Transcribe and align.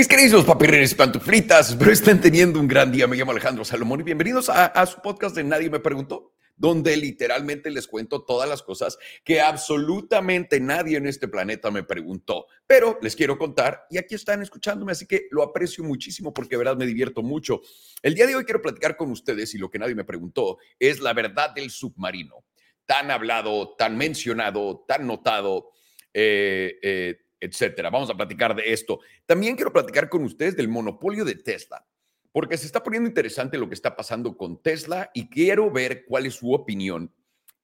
Mis 0.00 0.08
queridos 0.08 0.46
papirrenes 0.46 0.92
y 0.92 0.94
pantuflitas, 0.94 1.68
espero 1.68 1.92
estén 1.92 2.22
teniendo 2.22 2.58
un 2.58 2.66
gran 2.66 2.90
día. 2.90 3.06
Me 3.06 3.16
llamo 3.16 3.32
Alejandro 3.32 3.66
Salomón 3.66 4.00
y 4.00 4.04
bienvenidos 4.04 4.48
a, 4.48 4.64
a, 4.64 4.86
su 4.86 4.98
podcast 5.02 5.36
de 5.36 5.44
Nadie 5.44 5.68
me 5.68 5.78
preguntó, 5.78 6.32
donde 6.56 6.96
literalmente 6.96 7.70
les 7.70 7.86
cuento 7.86 8.24
todas 8.24 8.48
las 8.48 8.62
cosas 8.62 8.96
que 9.22 9.42
absolutamente 9.42 10.58
nadie 10.58 10.96
en 10.96 11.06
este 11.06 11.28
planeta 11.28 11.70
me 11.70 11.82
preguntó. 11.82 12.46
Pero 12.66 12.98
les 13.02 13.14
quiero 13.14 13.36
contar 13.36 13.84
y 13.90 13.98
aquí 13.98 14.14
están 14.14 14.40
escuchándome, 14.40 14.92
así 14.92 15.04
que 15.04 15.26
lo 15.32 15.42
aprecio 15.42 15.84
muchísimo 15.84 16.32
porque 16.32 16.56
de 16.56 16.64
verdad 16.64 16.78
me 16.78 16.86
divierto 16.86 17.22
mucho. 17.22 17.60
El 18.00 18.14
día 18.14 18.26
de 18.26 18.36
hoy 18.36 18.44
quiero 18.46 18.62
platicar 18.62 18.96
con 18.96 19.10
ustedes 19.10 19.54
y 19.54 19.58
lo 19.58 19.70
que 19.70 19.78
nadie 19.78 19.94
me 19.94 20.04
preguntó 20.04 20.56
es 20.78 21.00
la 21.00 21.12
verdad 21.12 21.50
del 21.50 21.68
submarino. 21.68 22.46
Tan 22.86 23.10
hablado, 23.10 23.74
tan 23.76 23.98
mencionado, 23.98 24.82
tan 24.88 25.06
notado. 25.06 25.72
Eh, 26.14 26.78
eh, 26.82 27.16
etcétera. 27.40 27.90
Vamos 27.90 28.10
a 28.10 28.16
platicar 28.16 28.54
de 28.54 28.72
esto. 28.72 29.00
También 29.26 29.56
quiero 29.56 29.72
platicar 29.72 30.08
con 30.08 30.22
ustedes 30.24 30.56
del 30.56 30.68
monopolio 30.68 31.24
de 31.24 31.36
Tesla, 31.36 31.84
porque 32.32 32.56
se 32.56 32.66
está 32.66 32.82
poniendo 32.82 33.08
interesante 33.08 33.58
lo 33.58 33.68
que 33.68 33.74
está 33.74 33.96
pasando 33.96 34.36
con 34.36 34.62
Tesla 34.62 35.10
y 35.14 35.28
quiero 35.28 35.70
ver 35.70 36.04
cuál 36.04 36.26
es 36.26 36.34
su 36.34 36.52
opinión 36.52 37.12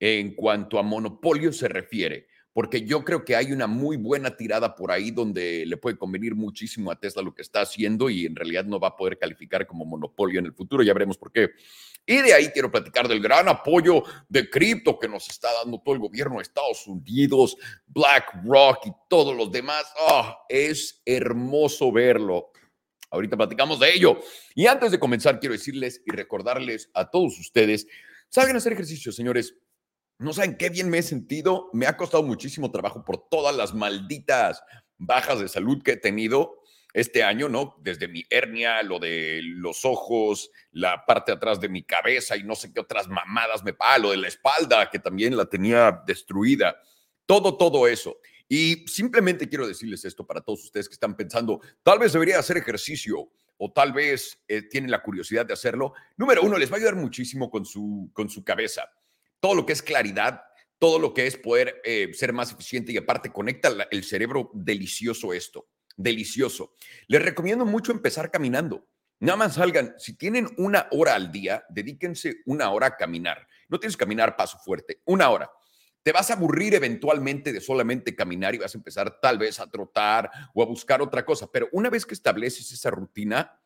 en 0.00 0.34
cuanto 0.34 0.78
a 0.78 0.82
monopolio 0.82 1.52
se 1.52 1.68
refiere, 1.68 2.26
porque 2.56 2.86
yo 2.86 3.04
creo 3.04 3.22
que 3.22 3.36
hay 3.36 3.52
una 3.52 3.66
muy 3.66 3.98
buena 3.98 4.34
tirada 4.34 4.76
por 4.76 4.90
ahí 4.90 5.10
donde 5.10 5.66
le 5.66 5.76
puede 5.76 5.98
convenir 5.98 6.34
muchísimo 6.34 6.90
a 6.90 6.98
Tesla 6.98 7.20
lo 7.20 7.34
que 7.34 7.42
está 7.42 7.60
haciendo 7.60 8.08
y 8.08 8.24
en 8.24 8.34
realidad 8.34 8.64
no 8.64 8.80
va 8.80 8.88
a 8.88 8.96
poder 8.96 9.18
calificar 9.18 9.66
como 9.66 9.84
monopolio 9.84 10.38
en 10.40 10.46
el 10.46 10.54
futuro. 10.54 10.82
Ya 10.82 10.94
veremos 10.94 11.18
por 11.18 11.30
qué. 11.30 11.50
Y 12.06 12.16
de 12.22 12.32
ahí 12.32 12.48
quiero 12.48 12.70
platicar 12.70 13.08
del 13.08 13.20
gran 13.20 13.46
apoyo 13.46 14.04
de 14.30 14.48
cripto 14.48 14.98
que 14.98 15.06
nos 15.06 15.28
está 15.28 15.50
dando 15.62 15.82
todo 15.84 15.96
el 15.96 16.00
gobierno 16.00 16.36
de 16.36 16.44
Estados 16.44 16.86
Unidos, 16.86 17.58
BlackRock 17.88 18.86
y 18.86 18.92
todos 19.10 19.36
los 19.36 19.52
demás. 19.52 19.84
Oh, 20.08 20.34
es 20.48 21.02
hermoso 21.04 21.92
verlo. 21.92 22.52
Ahorita 23.10 23.36
platicamos 23.36 23.80
de 23.80 23.92
ello. 23.92 24.18
Y 24.54 24.66
antes 24.66 24.92
de 24.92 24.98
comenzar, 24.98 25.40
quiero 25.40 25.52
decirles 25.52 26.00
y 26.06 26.10
recordarles 26.10 26.88
a 26.94 27.10
todos 27.10 27.38
ustedes, 27.38 27.86
saben 28.30 28.56
hacer 28.56 28.72
ejercicio, 28.72 29.12
señores. 29.12 29.54
No 30.18 30.32
saben 30.32 30.56
qué 30.56 30.70
bien 30.70 30.88
me 30.88 30.98
he 30.98 31.02
sentido. 31.02 31.68
Me 31.72 31.86
ha 31.86 31.96
costado 31.96 32.22
muchísimo 32.22 32.70
trabajo 32.70 33.04
por 33.04 33.28
todas 33.28 33.54
las 33.54 33.74
malditas 33.74 34.62
bajas 34.98 35.40
de 35.40 35.48
salud 35.48 35.82
que 35.82 35.92
he 35.92 35.96
tenido 35.96 36.62
este 36.94 37.22
año, 37.22 37.50
¿no? 37.50 37.76
Desde 37.82 38.08
mi 38.08 38.24
hernia, 38.30 38.82
lo 38.82 38.98
de 38.98 39.40
los 39.42 39.84
ojos, 39.84 40.50
la 40.72 41.04
parte 41.04 41.30
atrás 41.30 41.60
de 41.60 41.68
mi 41.68 41.82
cabeza 41.82 42.38
y 42.38 42.42
no 42.42 42.54
sé 42.54 42.72
qué 42.72 42.80
otras 42.80 43.06
mamadas 43.08 43.62
me 43.62 43.74
pa, 43.74 43.98
lo 43.98 44.12
de 44.12 44.16
la 44.16 44.28
espalda, 44.28 44.88
que 44.88 44.98
también 44.98 45.36
la 45.36 45.44
tenía 45.44 46.02
destruida. 46.06 46.74
Todo, 47.26 47.58
todo 47.58 47.86
eso. 47.86 48.16
Y 48.48 48.86
simplemente 48.86 49.46
quiero 49.46 49.66
decirles 49.66 50.06
esto 50.06 50.26
para 50.26 50.40
todos 50.40 50.64
ustedes 50.64 50.88
que 50.88 50.94
están 50.94 51.14
pensando, 51.14 51.60
tal 51.82 51.98
vez 51.98 52.14
debería 52.14 52.38
hacer 52.38 52.56
ejercicio 52.56 53.28
o 53.58 53.72
tal 53.72 53.92
vez 53.92 54.38
eh, 54.48 54.62
tienen 54.62 54.90
la 54.90 55.02
curiosidad 55.02 55.44
de 55.44 55.52
hacerlo. 55.52 55.92
Número 56.16 56.42
uno, 56.42 56.56
les 56.56 56.70
va 56.70 56.74
a 56.74 56.78
ayudar 56.78 56.96
muchísimo 56.96 57.50
con 57.50 57.66
su, 57.66 58.10
con 58.14 58.30
su 58.30 58.42
cabeza. 58.42 58.88
Todo 59.40 59.54
lo 59.54 59.66
que 59.66 59.72
es 59.72 59.82
claridad, 59.82 60.42
todo 60.78 60.98
lo 60.98 61.14
que 61.14 61.26
es 61.26 61.36
poder 61.36 61.80
eh, 61.84 62.10
ser 62.14 62.32
más 62.32 62.52
eficiente 62.52 62.92
y 62.92 62.96
aparte 62.96 63.32
conecta 63.32 63.70
el 63.90 64.04
cerebro 64.04 64.50
delicioso 64.54 65.32
esto 65.32 65.68
delicioso. 65.96 66.74
Les 67.08 67.22
recomiendo 67.22 67.64
mucho 67.64 67.92
empezar 67.92 68.30
caminando. 68.30 68.86
Nada 69.18 69.36
más 69.36 69.54
salgan, 69.54 69.94
si 69.98 70.14
tienen 70.16 70.48
una 70.58 70.88
hora 70.90 71.14
al 71.14 71.32
día, 71.32 71.64
dedíquense 71.70 72.42
una 72.44 72.70
hora 72.70 72.88
a 72.88 72.96
caminar. 72.96 73.46
No 73.68 73.80
tienes 73.80 73.96
que 73.96 74.04
caminar 74.04 74.36
paso 74.36 74.58
fuerte, 74.58 75.00
una 75.06 75.30
hora. 75.30 75.50
Te 76.02 76.12
vas 76.12 76.30
a 76.30 76.34
aburrir 76.34 76.74
eventualmente 76.74 77.52
de 77.52 77.60
solamente 77.60 78.14
caminar 78.14 78.54
y 78.54 78.58
vas 78.58 78.74
a 78.74 78.78
empezar 78.78 79.18
tal 79.20 79.38
vez 79.38 79.58
a 79.58 79.68
trotar 79.68 80.30
o 80.54 80.62
a 80.62 80.66
buscar 80.66 81.00
otra 81.00 81.24
cosa, 81.24 81.48
pero 81.50 81.68
una 81.72 81.90
vez 81.90 82.04
que 82.04 82.14
estableces 82.14 82.70
esa 82.70 82.90
rutina, 82.90 83.58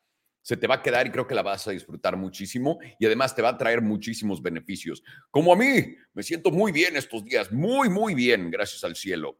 se 0.43 0.57
te 0.57 0.67
va 0.67 0.77
a 0.77 0.83
quedar 0.83 1.07
y 1.07 1.11
creo 1.11 1.27
que 1.27 1.35
la 1.35 1.43
vas 1.43 1.67
a 1.69 1.71
disfrutar 1.71 2.17
muchísimo 2.17 2.79
y 2.99 3.07
además 3.07 3.35
te 3.35 3.43
va 3.43 3.51
a 3.51 3.59
traer 3.59 3.83
muchísimos 3.83 4.43
beneficios. 4.43 5.03
Como 5.31 5.53
a 5.53 5.57
mí, 5.57 5.97
me 6.15 6.23
siento 6.23 6.51
muy 6.51 6.73
bien 6.73 6.97
estos 6.97 7.25
días, 7.25 7.53
muy, 7.53 7.89
muy 7.89 8.15
bien, 8.15 8.50
gracias 8.50 8.84
al 8.84 8.97
cielo. 8.97 9.39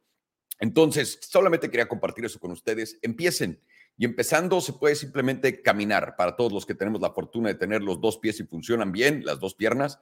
Entonces, 0.60 1.19
solamente 1.22 1.71
quería 1.71 1.89
compartir 1.89 2.27
eso 2.27 2.39
con 2.39 2.53
ustedes. 2.53 2.99
Empiecen. 3.03 3.60
Y 3.97 4.05
empezando, 4.05 4.60
se 4.60 4.75
puede 4.75 4.94
simplemente 4.94 5.62
caminar. 5.62 6.15
Para 6.16 6.37
todos 6.37 6.53
los 6.53 6.66
que 6.66 6.75
tenemos 6.75 7.00
la 7.00 7.12
fortuna 7.12 7.49
de 7.49 7.55
tener 7.55 7.83
los 7.83 8.00
dos 8.00 8.19
pies 8.19 8.41
y 8.41 8.44
funcionan 8.44 8.93
bien, 8.93 9.25
las 9.25 9.41
dos 9.41 9.55
piernas, 9.55 9.99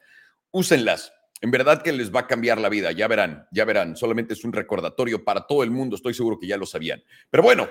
úsenlas. 0.51 1.13
En 1.41 1.53
verdad 1.53 1.83
que 1.83 1.93
les 1.93 2.13
va 2.13 2.21
a 2.21 2.27
cambiar 2.27 2.59
la 2.59 2.69
vida. 2.69 2.91
Ya 2.91 3.07
verán, 3.07 3.47
ya 3.53 3.65
verán. 3.65 3.97
Solamente 3.97 4.35
es 4.35 4.45
un 4.45 4.53
recordatorio 4.53 5.25
para 5.25 5.47
todo 5.47 5.63
el 5.63 5.71
mundo. 5.71 5.95
Estoy 5.95 6.15
seguro 6.15 6.39
que 6.39 6.49
ya 6.49 6.57
lo 6.57 6.67
sabían. 6.67 7.03
Pero 7.31 7.45
bueno, 7.45 7.69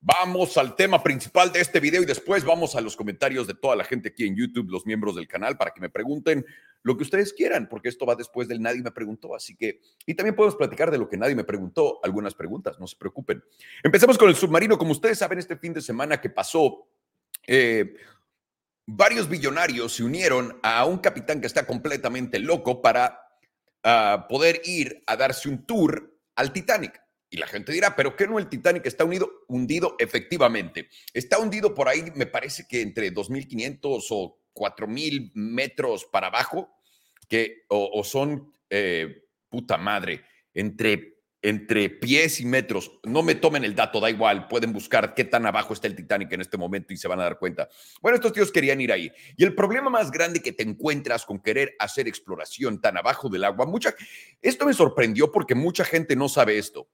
Vamos 0.00 0.56
al 0.56 0.76
tema 0.76 1.02
principal 1.02 1.50
de 1.50 1.60
este 1.60 1.80
video 1.80 2.00
y 2.02 2.06
después 2.06 2.44
vamos 2.44 2.76
a 2.76 2.80
los 2.80 2.94
comentarios 2.94 3.48
de 3.48 3.54
toda 3.54 3.74
la 3.74 3.82
gente 3.82 4.10
aquí 4.10 4.26
en 4.26 4.36
YouTube, 4.36 4.70
los 4.70 4.86
miembros 4.86 5.16
del 5.16 5.26
canal, 5.26 5.58
para 5.58 5.72
que 5.72 5.80
me 5.80 5.90
pregunten 5.90 6.46
lo 6.84 6.96
que 6.96 7.02
ustedes 7.02 7.32
quieran, 7.32 7.68
porque 7.68 7.88
esto 7.88 8.06
va 8.06 8.14
después 8.14 8.46
del 8.46 8.62
nadie 8.62 8.80
me 8.80 8.92
preguntó. 8.92 9.34
Así 9.34 9.56
que, 9.56 9.80
y 10.06 10.14
también 10.14 10.36
podemos 10.36 10.54
platicar 10.54 10.92
de 10.92 10.98
lo 10.98 11.08
que 11.08 11.16
nadie 11.16 11.34
me 11.34 11.42
preguntó, 11.42 11.98
algunas 12.04 12.34
preguntas, 12.34 12.78
no 12.78 12.86
se 12.86 12.96
preocupen. 12.96 13.42
Empecemos 13.82 14.16
con 14.16 14.28
el 14.28 14.36
submarino. 14.36 14.78
Como 14.78 14.92
ustedes 14.92 15.18
saben, 15.18 15.40
este 15.40 15.56
fin 15.56 15.72
de 15.72 15.80
semana 15.80 16.20
que 16.20 16.30
pasó, 16.30 16.86
eh, 17.48 17.96
varios 18.86 19.28
billonarios 19.28 19.96
se 19.96 20.04
unieron 20.04 20.60
a 20.62 20.84
un 20.84 20.98
capitán 20.98 21.40
que 21.40 21.48
está 21.48 21.66
completamente 21.66 22.38
loco 22.38 22.80
para 22.80 23.18
ah, 23.82 24.26
poder 24.28 24.62
ir 24.64 25.02
a 25.08 25.16
darse 25.16 25.48
un 25.48 25.66
tour 25.66 26.16
al 26.36 26.52
Titanic. 26.52 27.02
Y 27.30 27.36
la 27.36 27.46
gente 27.46 27.72
dirá, 27.72 27.94
pero 27.94 28.16
¿qué 28.16 28.26
no 28.26 28.38
el 28.38 28.48
Titanic 28.48 28.86
está 28.86 29.04
unido, 29.04 29.30
hundido? 29.48 29.96
Efectivamente, 29.98 30.88
está 31.12 31.38
hundido 31.38 31.74
por 31.74 31.88
ahí, 31.88 32.04
me 32.14 32.26
parece 32.26 32.66
que 32.66 32.80
entre 32.80 33.12
2.500 33.12 34.06
o 34.10 34.38
4.000 34.54 35.32
metros 35.34 36.06
para 36.06 36.28
abajo, 36.28 36.70
que 37.28 37.64
o, 37.68 38.02
son, 38.02 38.54
eh, 38.70 39.24
puta 39.50 39.76
madre, 39.76 40.22
entre, 40.54 41.18
entre 41.42 41.90
pies 41.90 42.40
y 42.40 42.46
metros. 42.46 42.98
No 43.04 43.22
me 43.22 43.34
tomen 43.34 43.62
el 43.62 43.74
dato, 43.74 44.00
da 44.00 44.08
igual, 44.08 44.48
pueden 44.48 44.72
buscar 44.72 45.12
qué 45.12 45.24
tan 45.24 45.44
abajo 45.44 45.74
está 45.74 45.86
el 45.86 45.94
Titanic 45.94 46.32
en 46.32 46.40
este 46.40 46.56
momento 46.56 46.94
y 46.94 46.96
se 46.96 47.08
van 47.08 47.20
a 47.20 47.24
dar 47.24 47.38
cuenta. 47.38 47.68
Bueno, 48.00 48.16
estos 48.16 48.32
tíos 48.32 48.50
querían 48.50 48.80
ir 48.80 48.90
ahí. 48.90 49.12
Y 49.36 49.44
el 49.44 49.54
problema 49.54 49.90
más 49.90 50.10
grande 50.10 50.40
que 50.40 50.52
te 50.52 50.62
encuentras 50.62 51.26
con 51.26 51.40
querer 51.40 51.76
hacer 51.78 52.08
exploración 52.08 52.80
tan 52.80 52.96
abajo 52.96 53.28
del 53.28 53.44
agua, 53.44 53.66
mucha, 53.66 53.94
esto 54.40 54.64
me 54.64 54.72
sorprendió 54.72 55.30
porque 55.30 55.54
mucha 55.54 55.84
gente 55.84 56.16
no 56.16 56.30
sabe 56.30 56.56
esto 56.56 56.88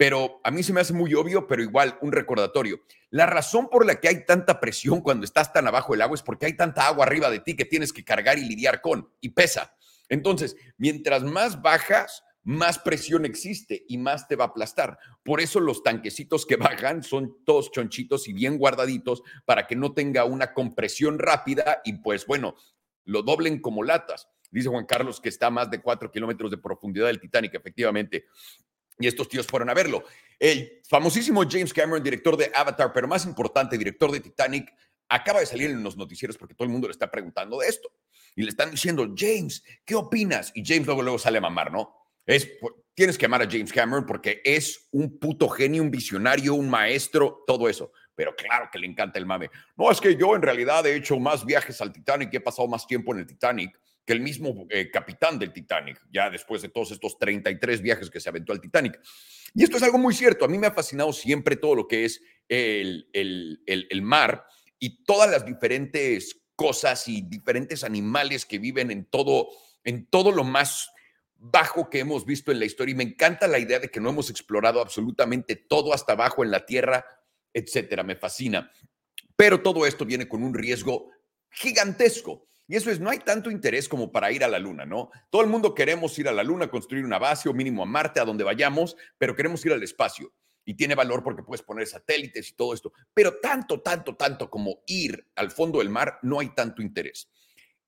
pero 0.00 0.40
a 0.44 0.50
mí 0.50 0.62
se 0.62 0.72
me 0.72 0.80
hace 0.80 0.94
muy 0.94 1.12
obvio, 1.12 1.46
pero 1.46 1.62
igual 1.62 1.98
un 2.00 2.10
recordatorio. 2.10 2.80
La 3.10 3.26
razón 3.26 3.68
por 3.68 3.84
la 3.84 4.00
que 4.00 4.08
hay 4.08 4.24
tanta 4.24 4.58
presión 4.58 5.02
cuando 5.02 5.26
estás 5.26 5.52
tan 5.52 5.66
abajo 5.66 5.92
del 5.92 6.00
agua 6.00 6.14
es 6.14 6.22
porque 6.22 6.46
hay 6.46 6.56
tanta 6.56 6.86
agua 6.86 7.04
arriba 7.04 7.28
de 7.28 7.40
ti 7.40 7.54
que 7.54 7.66
tienes 7.66 7.92
que 7.92 8.02
cargar 8.02 8.38
y 8.38 8.46
lidiar 8.46 8.80
con 8.80 9.10
y 9.20 9.28
pesa. 9.28 9.76
Entonces, 10.08 10.56
mientras 10.78 11.22
más 11.22 11.60
bajas, 11.60 12.24
más 12.42 12.78
presión 12.78 13.26
existe 13.26 13.84
y 13.88 13.98
más 13.98 14.26
te 14.26 14.36
va 14.36 14.44
a 14.44 14.48
aplastar. 14.48 14.98
Por 15.22 15.42
eso 15.42 15.60
los 15.60 15.82
tanquecitos 15.82 16.46
que 16.46 16.56
bajan 16.56 17.02
son 17.02 17.36
todos 17.44 17.70
chonchitos 17.70 18.26
y 18.26 18.32
bien 18.32 18.56
guardaditos 18.56 19.22
para 19.44 19.66
que 19.66 19.76
no 19.76 19.92
tenga 19.92 20.24
una 20.24 20.54
compresión 20.54 21.18
rápida 21.18 21.82
y 21.84 21.98
pues 21.98 22.24
bueno, 22.24 22.56
lo 23.04 23.20
doblen 23.20 23.60
como 23.60 23.82
latas. 23.82 24.30
Dice 24.50 24.70
Juan 24.70 24.86
Carlos 24.86 25.20
que 25.20 25.28
está 25.28 25.48
a 25.48 25.50
más 25.50 25.70
de 25.70 25.82
cuatro 25.82 26.10
kilómetros 26.10 26.50
de 26.50 26.56
profundidad 26.56 27.08
del 27.08 27.20
Titanic, 27.20 27.54
efectivamente 27.54 28.24
y 29.00 29.08
estos 29.08 29.28
tíos 29.28 29.46
fueron 29.46 29.70
a 29.70 29.74
verlo. 29.74 30.04
El 30.38 30.80
famosísimo 30.88 31.42
James 31.48 31.72
Cameron, 31.72 32.02
director 32.02 32.36
de 32.36 32.52
Avatar, 32.54 32.92
pero 32.92 33.08
más 33.08 33.24
importante, 33.24 33.76
director 33.76 34.12
de 34.12 34.20
Titanic, 34.20 34.72
acaba 35.08 35.40
de 35.40 35.46
salir 35.46 35.70
en 35.70 35.82
los 35.82 35.96
noticieros 35.96 36.36
porque 36.36 36.54
todo 36.54 36.66
el 36.66 36.70
mundo 36.70 36.86
le 36.86 36.92
está 36.92 37.10
preguntando 37.10 37.58
de 37.58 37.68
esto. 37.68 37.90
Y 38.36 38.42
le 38.42 38.50
están 38.50 38.70
diciendo, 38.70 39.12
James, 39.16 39.64
¿qué 39.84 39.96
opinas? 39.96 40.52
Y 40.54 40.64
James 40.64 40.86
luego, 40.86 41.02
luego 41.02 41.18
sale 41.18 41.38
a 41.38 41.40
mamar, 41.40 41.72
¿no? 41.72 41.96
Es, 42.26 42.48
tienes 42.94 43.18
que 43.18 43.26
amar 43.26 43.42
a 43.42 43.50
James 43.50 43.72
Cameron 43.72 44.06
porque 44.06 44.40
es 44.44 44.88
un 44.92 45.18
puto 45.18 45.48
genio, 45.48 45.82
un 45.82 45.90
visionario, 45.90 46.54
un 46.54 46.70
maestro, 46.70 47.42
todo 47.46 47.68
eso. 47.68 47.92
Pero 48.14 48.36
claro 48.36 48.68
que 48.70 48.78
le 48.78 48.86
encanta 48.86 49.18
el 49.18 49.26
mame. 49.26 49.50
No, 49.76 49.90
es 49.90 50.00
que 50.00 50.14
yo 50.14 50.36
en 50.36 50.42
realidad 50.42 50.86
he 50.86 50.94
hecho 50.94 51.18
más 51.18 51.44
viajes 51.44 51.80
al 51.80 51.92
Titanic, 51.92 52.32
he 52.34 52.40
pasado 52.40 52.68
más 52.68 52.86
tiempo 52.86 53.12
en 53.12 53.20
el 53.20 53.26
Titanic 53.26 53.78
que 54.04 54.12
el 54.12 54.20
mismo 54.20 54.66
eh, 54.70 54.90
capitán 54.90 55.38
del 55.38 55.52
Titanic, 55.52 56.00
ya 56.10 56.30
después 56.30 56.62
de 56.62 56.68
todos 56.68 56.90
estos 56.90 57.18
33 57.18 57.82
viajes 57.82 58.10
que 58.10 58.20
se 58.20 58.28
aventó 58.28 58.52
al 58.52 58.60
Titanic. 58.60 59.00
Y 59.54 59.62
esto 59.62 59.76
es 59.76 59.82
algo 59.82 59.98
muy 59.98 60.14
cierto. 60.14 60.44
A 60.44 60.48
mí 60.48 60.58
me 60.58 60.66
ha 60.66 60.72
fascinado 60.72 61.12
siempre 61.12 61.56
todo 61.56 61.74
lo 61.74 61.88
que 61.88 62.04
es 62.04 62.20
el, 62.48 63.08
el, 63.12 63.62
el, 63.66 64.02
mar 64.02 64.44
y 64.78 65.04
todas 65.04 65.30
las 65.30 65.44
diferentes 65.44 66.42
cosas 66.56 67.06
y 67.08 67.22
diferentes 67.22 67.84
animales 67.84 68.44
que 68.44 68.58
viven 68.58 68.90
en 68.90 69.04
todo, 69.04 69.48
en 69.84 70.06
todo 70.06 70.32
lo 70.32 70.44
más 70.44 70.90
bajo 71.36 71.88
que 71.88 72.00
hemos 72.00 72.26
visto 72.26 72.52
en 72.52 72.58
la 72.58 72.66
historia. 72.66 72.92
Y 72.92 72.96
me 72.96 73.04
encanta 73.04 73.46
la 73.46 73.58
idea 73.58 73.78
de 73.78 73.90
que 73.90 74.00
no 74.00 74.10
hemos 74.10 74.30
explorado 74.30 74.80
absolutamente 74.80 75.56
todo 75.56 75.94
hasta 75.94 76.12
abajo 76.12 76.44
en 76.44 76.50
la 76.50 76.66
tierra, 76.66 77.04
etcétera. 77.52 78.02
Me 78.02 78.16
fascina. 78.16 78.70
Pero 79.36 79.62
todo 79.62 79.86
esto 79.86 80.04
viene 80.04 80.28
con 80.28 80.42
un 80.42 80.54
riesgo 80.54 81.10
gigantesco. 81.50 82.49
Y 82.70 82.76
eso 82.76 82.88
es, 82.92 83.00
no 83.00 83.10
hay 83.10 83.18
tanto 83.18 83.50
interés 83.50 83.88
como 83.88 84.12
para 84.12 84.30
ir 84.30 84.44
a 84.44 84.48
la 84.48 84.60
Luna, 84.60 84.86
¿no? 84.86 85.10
Todo 85.28 85.42
el 85.42 85.48
mundo 85.48 85.74
queremos 85.74 86.16
ir 86.20 86.28
a 86.28 86.32
la 86.32 86.44
Luna, 86.44 86.70
construir 86.70 87.04
una 87.04 87.18
base 87.18 87.48
o 87.48 87.52
mínimo 87.52 87.82
a 87.82 87.84
Marte, 87.86 88.20
a 88.20 88.24
donde 88.24 88.44
vayamos, 88.44 88.96
pero 89.18 89.34
queremos 89.34 89.66
ir 89.66 89.72
al 89.72 89.82
espacio. 89.82 90.32
y 90.64 90.74
tiene 90.74 90.94
valor 90.94 91.24
porque 91.24 91.42
puedes 91.42 91.62
poner 91.62 91.88
satélites 91.88 92.50
y 92.50 92.52
todo 92.52 92.74
esto, 92.74 92.92
pero 93.12 93.40
tanto, 93.40 93.80
tanto, 93.80 94.14
tanto 94.14 94.48
como 94.48 94.82
ir 94.86 95.26
al 95.34 95.50
fondo 95.50 95.80
del 95.80 95.88
mar, 95.88 96.20
no 96.22 96.38
hay 96.38 96.50
tanto 96.54 96.80
interés. 96.80 97.28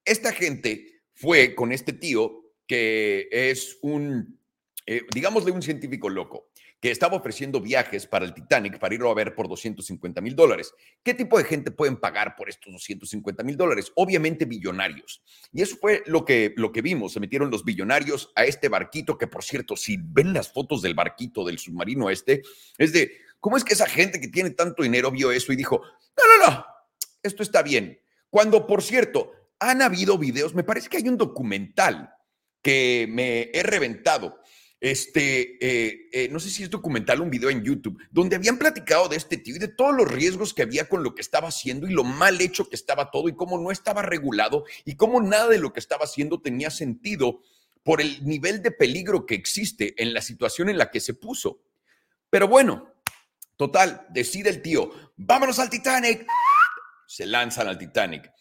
Esta 0.04 0.32
gente 0.32 1.02
fue 1.12 1.54
con 1.54 1.70
este 1.70 1.92
tío 1.92 2.42
que 2.66 3.28
es 3.30 3.78
un, 3.82 4.40
eh, 4.86 5.02
digámosle, 5.14 5.52
un 5.52 5.62
científico 5.62 6.08
loco 6.08 6.50
que 6.82 6.90
estaba 6.90 7.16
ofreciendo 7.16 7.60
viajes 7.60 8.08
para 8.08 8.24
el 8.24 8.34
Titanic 8.34 8.80
para 8.80 8.92
irlo 8.92 9.08
a 9.08 9.14
ver 9.14 9.36
por 9.36 9.48
250 9.48 10.20
mil 10.20 10.34
dólares. 10.34 10.74
¿Qué 11.04 11.14
tipo 11.14 11.38
de 11.38 11.44
gente 11.44 11.70
pueden 11.70 11.96
pagar 11.96 12.34
por 12.34 12.48
estos 12.48 12.72
250 12.72 13.44
mil 13.44 13.56
dólares? 13.56 13.92
Obviamente 13.94 14.46
billonarios. 14.46 15.22
Y 15.52 15.62
eso 15.62 15.76
fue 15.76 16.02
lo 16.06 16.24
que, 16.24 16.52
lo 16.56 16.72
que 16.72 16.82
vimos. 16.82 17.12
Se 17.12 17.20
metieron 17.20 17.52
los 17.52 17.64
billonarios 17.64 18.32
a 18.34 18.44
este 18.46 18.68
barquito, 18.68 19.16
que 19.16 19.28
por 19.28 19.44
cierto, 19.44 19.76
si 19.76 19.96
ven 19.96 20.32
las 20.32 20.52
fotos 20.52 20.82
del 20.82 20.94
barquito, 20.94 21.44
del 21.44 21.60
submarino 21.60 22.10
este, 22.10 22.42
es 22.76 22.92
de, 22.92 23.12
¿cómo 23.38 23.56
es 23.56 23.62
que 23.62 23.74
esa 23.74 23.86
gente 23.86 24.20
que 24.20 24.26
tiene 24.26 24.50
tanto 24.50 24.82
dinero 24.82 25.12
vio 25.12 25.30
eso 25.30 25.52
y 25.52 25.56
dijo, 25.56 25.80
no, 26.16 26.24
no, 26.26 26.50
no, 26.50 26.66
esto 27.22 27.44
está 27.44 27.62
bien? 27.62 28.00
Cuando, 28.28 28.66
por 28.66 28.82
cierto, 28.82 29.30
han 29.60 29.82
habido 29.82 30.18
videos, 30.18 30.52
me 30.52 30.64
parece 30.64 30.88
que 30.88 30.96
hay 30.96 31.08
un 31.08 31.16
documental 31.16 32.12
que 32.60 33.06
me 33.08 33.50
he 33.52 33.62
reventado 33.62 34.41
este, 34.82 35.64
eh, 35.64 36.08
eh, 36.12 36.28
no 36.28 36.40
sé 36.40 36.50
si 36.50 36.64
es 36.64 36.68
documental 36.68 37.20
un 37.20 37.30
video 37.30 37.50
en 37.50 37.62
YouTube, 37.62 38.02
donde 38.10 38.34
habían 38.34 38.58
platicado 38.58 39.08
de 39.08 39.14
este 39.14 39.36
tío 39.36 39.54
y 39.54 39.60
de 39.60 39.68
todos 39.68 39.94
los 39.94 40.10
riesgos 40.10 40.52
que 40.52 40.62
había 40.62 40.88
con 40.88 41.04
lo 41.04 41.14
que 41.14 41.22
estaba 41.22 41.48
haciendo 41.48 41.86
y 41.86 41.92
lo 41.92 42.02
mal 42.02 42.40
hecho 42.40 42.68
que 42.68 42.74
estaba 42.74 43.12
todo 43.12 43.28
y 43.28 43.36
cómo 43.36 43.60
no 43.60 43.70
estaba 43.70 44.02
regulado 44.02 44.64
y 44.84 44.96
cómo 44.96 45.22
nada 45.22 45.46
de 45.46 45.58
lo 45.58 45.72
que 45.72 45.78
estaba 45.78 46.06
haciendo 46.06 46.40
tenía 46.40 46.68
sentido 46.68 47.42
por 47.84 48.00
el 48.00 48.26
nivel 48.26 48.60
de 48.60 48.72
peligro 48.72 49.24
que 49.24 49.36
existe 49.36 49.94
en 50.02 50.12
la 50.12 50.20
situación 50.20 50.68
en 50.68 50.78
la 50.78 50.90
que 50.90 50.98
se 50.98 51.14
puso. 51.14 51.62
Pero 52.28 52.48
bueno, 52.48 52.92
total, 53.56 54.08
decide 54.10 54.50
el 54.50 54.62
tío, 54.62 54.90
vámonos 55.16 55.60
al 55.60 55.70
Titanic. 55.70 56.26
Se 57.06 57.24
lanzan 57.24 57.68
al 57.68 57.78
Titanic. 57.78 58.32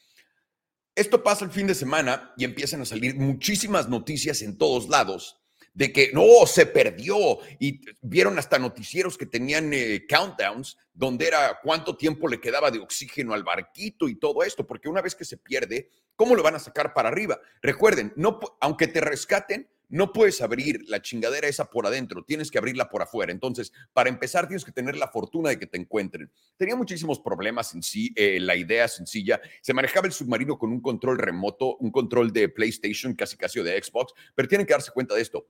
Esto 0.95 1.21
pasa 1.21 1.45
el 1.45 1.51
fin 1.51 1.67
de 1.67 1.75
semana 1.75 2.33
y 2.35 2.45
empiezan 2.45 2.81
a 2.81 2.85
salir 2.85 3.15
muchísimas 3.15 3.89
noticias 3.89 4.41
en 4.41 4.57
todos 4.57 4.89
lados 4.89 5.40
de 5.73 5.91
que 5.91 6.11
no, 6.13 6.45
se 6.45 6.65
perdió 6.65 7.39
y 7.59 7.81
vieron 8.01 8.37
hasta 8.37 8.59
noticieros 8.59 9.17
que 9.17 9.25
tenían 9.25 9.71
eh, 9.73 10.05
countdowns 10.07 10.77
donde 10.93 11.27
era 11.27 11.59
cuánto 11.63 11.95
tiempo 11.95 12.27
le 12.27 12.41
quedaba 12.41 12.71
de 12.71 12.79
oxígeno 12.79 13.33
al 13.33 13.43
barquito 13.43 14.09
y 14.09 14.15
todo 14.15 14.43
esto, 14.43 14.67
porque 14.67 14.89
una 14.89 15.01
vez 15.01 15.15
que 15.15 15.25
se 15.25 15.37
pierde, 15.37 15.89
¿cómo 16.15 16.35
lo 16.35 16.43
van 16.43 16.55
a 16.55 16.59
sacar 16.59 16.93
para 16.93 17.09
arriba? 17.09 17.39
Recuerden, 17.61 18.13
no, 18.15 18.39
aunque 18.59 18.87
te 18.87 18.99
rescaten, 19.01 19.69
no 19.91 20.13
puedes 20.13 20.41
abrir 20.41 20.83
la 20.87 21.01
chingadera 21.01 21.47
esa 21.49 21.69
por 21.69 21.85
adentro, 21.85 22.23
tienes 22.23 22.49
que 22.49 22.57
abrirla 22.57 22.89
por 22.89 23.01
afuera. 23.01 23.31
Entonces, 23.31 23.73
para 23.91 24.09
empezar, 24.09 24.47
tienes 24.47 24.63
que 24.63 24.71
tener 24.71 24.95
la 24.95 25.09
fortuna 25.09 25.49
de 25.49 25.59
que 25.59 25.67
te 25.67 25.77
encuentren. 25.77 26.31
Tenía 26.55 26.77
muchísimos 26.77 27.19
problemas 27.19 27.73
en 27.75 27.83
sí, 27.83 28.13
eh, 28.15 28.39
la 28.39 28.55
idea 28.55 28.87
sencilla. 28.87 29.41
Se 29.61 29.73
manejaba 29.73 30.07
el 30.07 30.13
submarino 30.13 30.57
con 30.57 30.71
un 30.71 30.81
control 30.81 31.17
remoto, 31.17 31.75
un 31.77 31.91
control 31.91 32.31
de 32.31 32.47
PlayStation, 32.47 33.13
casi 33.15 33.35
casi 33.35 33.59
o 33.59 33.65
de 33.65 33.81
Xbox, 33.83 34.13
pero 34.33 34.47
tienen 34.47 34.65
que 34.65 34.73
darse 34.73 34.91
cuenta 34.91 35.13
de 35.13 35.21
esto 35.21 35.45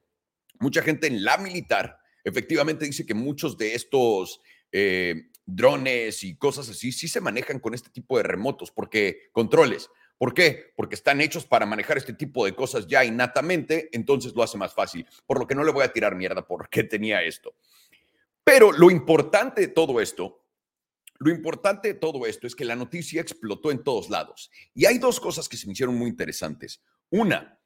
mucha 0.62 0.82
gente 0.82 1.08
en 1.08 1.24
la 1.24 1.38
militar 1.38 2.00
efectivamente 2.24 2.86
dice 2.86 3.06
que 3.06 3.14
muchos 3.14 3.58
de 3.58 3.76
estos 3.76 4.42
eh, 4.72 5.30
drones 5.46 6.24
y 6.24 6.38
cosas 6.38 6.70
así 6.70 6.92
sí 6.92 7.08
se 7.08 7.20
manejan 7.20 7.60
con 7.60 7.74
este 7.74 7.90
tipo 7.90 8.18
de 8.18 8.24
remotos, 8.24 8.72
porque 8.72 9.30
controles. 9.32 9.90
¿Por 10.18 10.36
qué? 10.36 10.72
Porque 10.76 10.94
están 10.94 11.20
hechos 11.20 11.46
para 11.46 11.66
manejar 11.66 11.98
este 11.98 12.14
tipo 12.14 12.46
de 12.46 12.54
cosas 12.54 12.86
ya 12.86 13.04
innatamente, 13.04 13.90
entonces 13.92 14.36
lo 14.36 14.44
hace 14.44 14.58
más 14.58 14.74
fácil. 14.74 15.08
Por 15.26 15.40
lo 15.40 15.48
que 15.48 15.56
no 15.56 15.64
le 15.64 15.72
voy 15.72 15.84
a 15.84 15.92
tirar 15.92 16.16
mierda 16.16 16.46
porque 16.46 16.84
tenía 16.84 17.24
esto. 17.24 17.56
Pero 18.44 18.72
lo 18.72 18.92
importante 18.92 19.62
de 19.62 19.68
todo 19.68 20.00
esto, 20.00 20.46
lo 21.18 21.32
importante 21.32 21.88
de 21.88 21.94
todo 21.96 22.28
esto 22.28 22.46
es 22.46 22.56
que 22.56 22.66
la 22.66 22.76
noticia 22.76 23.22
explotó 23.22 23.72
en 23.72 23.84
todos 23.84 24.12
lados. 24.12 24.52
Y 24.76 24.86
hay 24.86 25.00
dos 25.00 25.20
cosas 25.20 25.50
que 25.50 25.58
se 25.58 25.66
me 25.66 25.74
hicieron 25.74 25.96
muy 25.96 26.10
interesantes. 26.10 26.84
Una, 27.10 27.60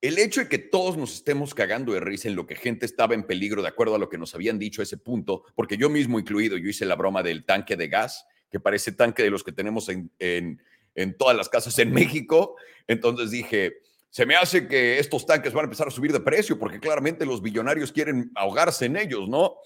el 0.00 0.18
hecho 0.18 0.42
de 0.42 0.48
que 0.48 0.58
todos 0.58 0.96
nos 0.96 1.14
estemos 1.14 1.54
cagando 1.54 1.92
de 1.92 2.00
risa 2.00 2.28
en 2.28 2.36
lo 2.36 2.46
que 2.46 2.54
gente 2.54 2.86
estaba 2.86 3.14
en 3.14 3.24
peligro, 3.24 3.62
de 3.62 3.68
acuerdo 3.68 3.96
a 3.96 3.98
lo 3.98 4.08
que 4.08 4.18
nos 4.18 4.34
habían 4.34 4.58
dicho 4.58 4.80
a 4.80 4.84
ese 4.84 4.96
punto, 4.96 5.44
porque 5.56 5.76
yo 5.76 5.90
mismo 5.90 6.18
incluido, 6.20 6.56
yo 6.56 6.68
hice 6.68 6.84
la 6.84 6.94
broma 6.94 7.22
del 7.22 7.44
tanque 7.44 7.76
de 7.76 7.88
gas, 7.88 8.26
que 8.50 8.60
parece 8.60 8.92
tanque 8.92 9.22
de 9.22 9.30
los 9.30 9.42
que 9.42 9.52
tenemos 9.52 9.88
en, 9.88 10.10
en, 10.18 11.16
todas 11.18 11.36
las 11.36 11.48
casas 11.48 11.78
en 11.78 11.92
México. 11.92 12.56
Entonces 12.86 13.30
dije, 13.30 13.78
se 14.08 14.24
me 14.24 14.36
hace 14.36 14.68
que 14.68 14.98
estos 14.98 15.26
tanques 15.26 15.52
van 15.52 15.64
a 15.64 15.66
empezar 15.66 15.88
a 15.88 15.90
subir 15.90 16.12
de 16.12 16.20
precio, 16.20 16.58
porque 16.58 16.80
claramente 16.80 17.26
los 17.26 17.42
billonarios 17.42 17.92
quieren 17.92 18.30
ahogarse 18.36 18.86
en 18.86 18.96
ellos, 18.96 19.28
¿no? 19.28 19.56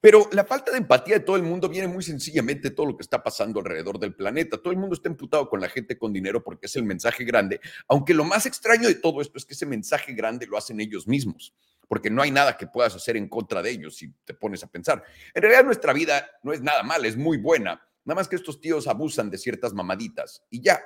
Pero 0.00 0.28
la 0.32 0.44
falta 0.44 0.70
de 0.70 0.78
empatía 0.78 1.18
de 1.18 1.24
todo 1.24 1.36
el 1.36 1.42
mundo 1.42 1.68
viene 1.68 1.86
muy 1.86 2.02
sencillamente 2.02 2.70
de 2.70 2.74
todo 2.74 2.86
lo 2.86 2.96
que 2.96 3.02
está 3.02 3.22
pasando 3.22 3.60
alrededor 3.60 3.98
del 3.98 4.14
planeta. 4.14 4.56
Todo 4.56 4.72
el 4.72 4.78
mundo 4.78 4.94
está 4.94 5.10
emputado 5.10 5.48
con 5.48 5.60
la 5.60 5.68
gente 5.68 5.98
con 5.98 6.12
dinero 6.12 6.42
porque 6.42 6.66
es 6.66 6.76
el 6.76 6.84
mensaje 6.84 7.24
grande, 7.24 7.60
aunque 7.86 8.14
lo 8.14 8.24
más 8.24 8.46
extraño 8.46 8.88
de 8.88 8.94
todo 8.94 9.20
esto 9.20 9.36
es 9.36 9.44
que 9.44 9.52
ese 9.52 9.66
mensaje 9.66 10.14
grande 10.14 10.46
lo 10.46 10.56
hacen 10.56 10.80
ellos 10.80 11.06
mismos, 11.06 11.54
porque 11.86 12.08
no 12.08 12.22
hay 12.22 12.30
nada 12.30 12.56
que 12.56 12.66
puedas 12.66 12.94
hacer 12.94 13.16
en 13.16 13.28
contra 13.28 13.60
de 13.62 13.70
ellos 13.70 13.96
si 13.96 14.10
te 14.24 14.32
pones 14.32 14.64
a 14.64 14.68
pensar. 14.68 15.04
En 15.34 15.42
realidad 15.42 15.64
nuestra 15.64 15.92
vida 15.92 16.26
no 16.42 16.52
es 16.52 16.62
nada 16.62 16.82
mal, 16.82 17.04
es 17.04 17.16
muy 17.16 17.36
buena, 17.36 17.82
nada 18.04 18.14
más 18.14 18.28
que 18.28 18.36
estos 18.36 18.60
tíos 18.60 18.86
abusan 18.86 19.28
de 19.28 19.36
ciertas 19.36 19.74
mamaditas 19.74 20.42
y 20.48 20.62
ya. 20.62 20.80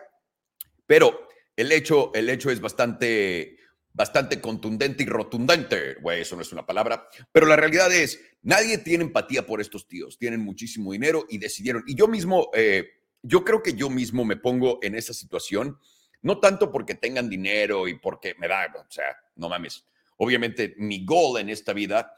Pero 0.87 1.29
el 1.57 1.71
hecho, 1.71 2.13
el 2.15 2.29
hecho 2.29 2.51
es 2.51 2.61
bastante 2.61 3.59
bastante 3.95 4.41
contundente 4.41 5.05
y 5.05 5.07
rotundente. 5.07 5.95
Güey, 6.03 6.23
eso 6.23 6.37
no 6.37 6.43
es 6.43 6.53
una 6.53 6.67
palabra. 6.67 7.09
Pero 7.33 7.47
la 7.47 7.57
realidad 7.57 7.91
es, 7.93 8.21
nadie 8.43 8.79
tiene 8.79 9.05
empatía 9.05 9.47
por 9.47 9.61
estos 9.61 9.87
tíos. 9.87 10.19
Tienen 10.19 10.41
muchísimo 10.41 10.93
dinero 10.93 11.25
y 11.31 11.39
decidieron. 11.39 11.85
Y 11.87 11.95
yo 11.95 12.09
mismo, 12.09 12.51
eh, 12.55 12.89
yo 13.23 13.45
creo 13.45 13.63
que 13.63 13.75
yo 13.75 13.89
mismo 13.89 14.25
me 14.25 14.37
pongo 14.37 14.81
en 14.83 14.97
esa 14.97 15.15
situación, 15.15 15.79
no 16.23 16.41
tanto 16.41 16.73
porque 16.73 16.97
tengan 16.97 17.31
dinero 17.31 17.87
y 17.87 17.95
porque 17.95 18.35
me 18.39 18.49
da, 18.49 18.67
o 18.77 18.91
sea, 18.91 19.17
no 19.37 19.49
mames. 19.49 19.87
Obviamente, 20.17 20.75
mi 20.79 21.05
goal 21.05 21.41
en 21.41 21.49
esta 21.49 21.73
vida 21.73 22.13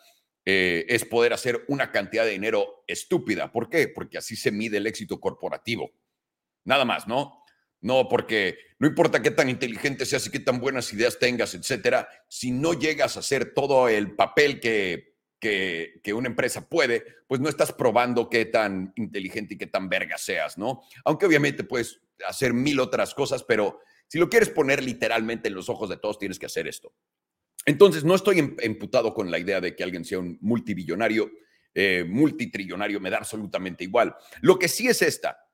eh, 0.45 0.87
es 0.89 1.05
poder 1.05 1.33
hacer 1.33 1.65
una 1.69 1.93
cantidad 1.93 2.25
de 2.25 2.31
dinero 2.31 2.85
estúpida. 2.87 3.53
¿Por 3.53 3.69
qué? 3.69 3.89
Porque 3.89 4.19
así 4.19 4.35
se 4.35 4.51
mide 4.51 4.79
el 4.79 4.87
éxito 4.87 5.21
corporativo. 5.21 5.91
Nada 6.65 6.85
más, 6.85 7.07
¿no? 7.07 7.43
No, 7.87 8.09
porque 8.09 8.59
no 8.81 8.89
importa 8.89 9.23
qué 9.23 9.31
tan 9.31 9.49
inteligente 9.49 10.07
seas 10.07 10.27
y 10.27 10.31
qué 10.31 10.41
tan 10.41 10.59
buenas 10.59 10.93
ideas 10.93 11.21
tengas, 11.21 11.55
etcétera, 11.55 12.09
si 12.27 12.51
no 12.51 12.73
llegas 12.73 13.17
a 13.17 13.21
hacer 13.21 13.55
todo 13.55 13.89
el 13.89 14.17
papel 14.17 14.59
que, 14.59 15.15
que, 15.39 16.13
una 16.13 16.27
empresa 16.27 16.69
puede, 16.69 17.05
pues 17.29 17.41
no 17.41 17.49
estás 17.49 17.71
probando 17.71 18.29
qué 18.29 18.45
tan 18.45 18.93
inteligente 18.97 19.55
y 19.55 19.57
qué 19.57 19.69
tan 19.69 19.89
verga 19.89 20.19
seas, 20.19 20.59
¿no? 20.59 20.83
Aunque 21.05 21.27
obviamente 21.27 21.63
puedes 21.63 22.01
hacer 22.27 22.53
mil 22.53 22.81
otras 22.81 23.15
cosas, 23.15 23.45
pero 23.45 23.79
si 24.09 24.19
lo 24.19 24.29
quieres 24.29 24.49
poner 24.49 24.83
literalmente 24.83 25.47
en 25.47 25.55
los 25.55 25.69
ojos 25.69 25.89
de 25.89 25.99
todos, 25.99 26.19
tienes 26.19 26.41
que 26.41 26.47
hacer 26.47 26.67
esto. 26.67 26.93
Entonces, 27.67 28.03
no 28.03 28.17
estoy 28.17 28.57
emputado 28.63 29.15
con 29.15 29.31
la 29.31 29.39
idea 29.39 29.61
de 29.61 29.77
que 29.77 29.85
alguien 29.85 30.05
sea 30.05 30.19
un 30.19 30.39
multibillonario, 30.41 31.31
eh, 31.73 32.05
multitrillonario, 32.05 32.99
me 32.99 33.11
da 33.11 33.19
absolutamente 33.19 33.85
igual. 33.85 34.17
Lo 34.41 34.59
que 34.59 34.67
sí 34.67 34.89
es 34.89 35.03
esta, 35.03 35.46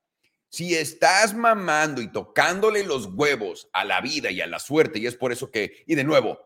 si 0.53 0.75
estás 0.75 1.35
mamando 1.35 2.03
y 2.03 2.13
tocándole 2.13 2.85
los 2.85 3.07
huevos 3.07 3.71
a 3.73 3.87
la 3.87 4.03
vida 4.03 4.31
y 4.31 4.43
a 4.43 4.47
la 4.47 4.59
suerte, 4.59 4.99
y 4.99 5.07
es 5.07 5.17
por 5.17 5.33
eso 5.33 5.51
que, 5.51 5.83
y 5.87 5.95
de 5.95 6.05
nuevo, 6.05 6.39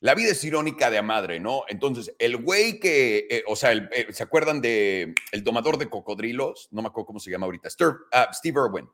la 0.00 0.14
vida 0.14 0.30
es 0.30 0.42
irónica 0.42 0.90
de 0.90 0.96
a 0.96 1.02
madre, 1.02 1.38
¿no? 1.38 1.64
Entonces, 1.68 2.14
el 2.18 2.38
güey 2.38 2.80
que, 2.80 3.26
eh, 3.30 3.44
o 3.46 3.56
sea, 3.56 3.72
eh, 3.72 4.06
¿se 4.10 4.22
acuerdan 4.22 4.62
de 4.62 5.14
el 5.32 5.44
domador 5.44 5.76
de 5.76 5.90
cocodrilos? 5.90 6.68
No 6.70 6.80
me 6.80 6.88
acuerdo 6.88 7.08
cómo 7.08 7.20
se 7.20 7.30
llama 7.30 7.44
ahorita, 7.44 7.68
uh, 7.68 8.32
Steve 8.32 8.58
Irwin 8.58 8.88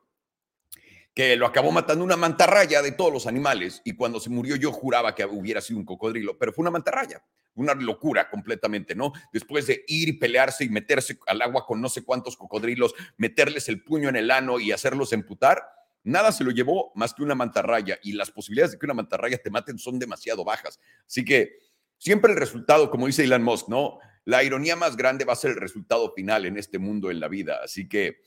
que 1.17 1.35
lo 1.35 1.47
acabó 1.47 1.71
matando 1.71 2.03
una 2.03 2.15
mantarraya 2.15 2.83
de 2.83 2.91
todos 2.91 3.11
los 3.11 3.25
animales 3.25 3.81
y 3.83 3.95
cuando 3.95 4.19
se 4.19 4.29
murió 4.29 4.55
yo 4.55 4.71
juraba 4.71 5.15
que 5.15 5.25
hubiera 5.25 5.61
sido 5.61 5.79
un 5.79 5.85
cocodrilo, 5.85 6.37
pero 6.37 6.53
fue 6.53 6.61
una 6.61 6.69
mantarraya, 6.69 7.23
una 7.55 7.73
locura 7.73 8.29
completamente, 8.29 8.93
¿no? 8.93 9.13
Después 9.33 9.65
de 9.65 9.83
ir 9.87 10.09
y 10.09 10.13
pelearse 10.13 10.63
y 10.63 10.69
meterse 10.69 11.17
al 11.25 11.41
agua 11.41 11.65
con 11.65 11.81
no 11.81 11.89
sé 11.89 12.03
cuántos 12.03 12.37
cocodrilos, 12.37 12.93
meterles 13.17 13.67
el 13.67 13.83
puño 13.83 14.09
en 14.09 14.15
el 14.15 14.29
ano 14.29 14.59
y 14.59 14.71
hacerlos 14.71 15.11
emputar, 15.11 15.67
nada 16.03 16.31
se 16.31 16.43
lo 16.43 16.51
llevó 16.51 16.91
más 16.93 17.15
que 17.15 17.23
una 17.23 17.33
mantarraya 17.33 17.97
y 18.03 18.11
las 18.11 18.29
posibilidades 18.29 18.73
de 18.73 18.77
que 18.77 18.85
una 18.85 18.93
mantarraya 18.93 19.39
te 19.39 19.49
maten 19.49 19.79
son 19.79 19.97
demasiado 19.97 20.43
bajas. 20.43 20.79
Así 21.07 21.25
que 21.25 21.57
siempre 21.97 22.31
el 22.31 22.37
resultado, 22.37 22.91
como 22.91 23.07
dice 23.07 23.23
Elon 23.23 23.41
Musk, 23.41 23.69
¿no? 23.69 23.97
La 24.23 24.43
ironía 24.43 24.75
más 24.75 24.95
grande 24.95 25.25
va 25.25 25.33
a 25.33 25.37
ser 25.37 25.49
el 25.49 25.57
resultado 25.57 26.13
final 26.13 26.45
en 26.45 26.57
este 26.57 26.77
mundo, 26.77 27.09
en 27.09 27.19
la 27.19 27.27
vida. 27.27 27.61
Así 27.63 27.89
que 27.89 28.17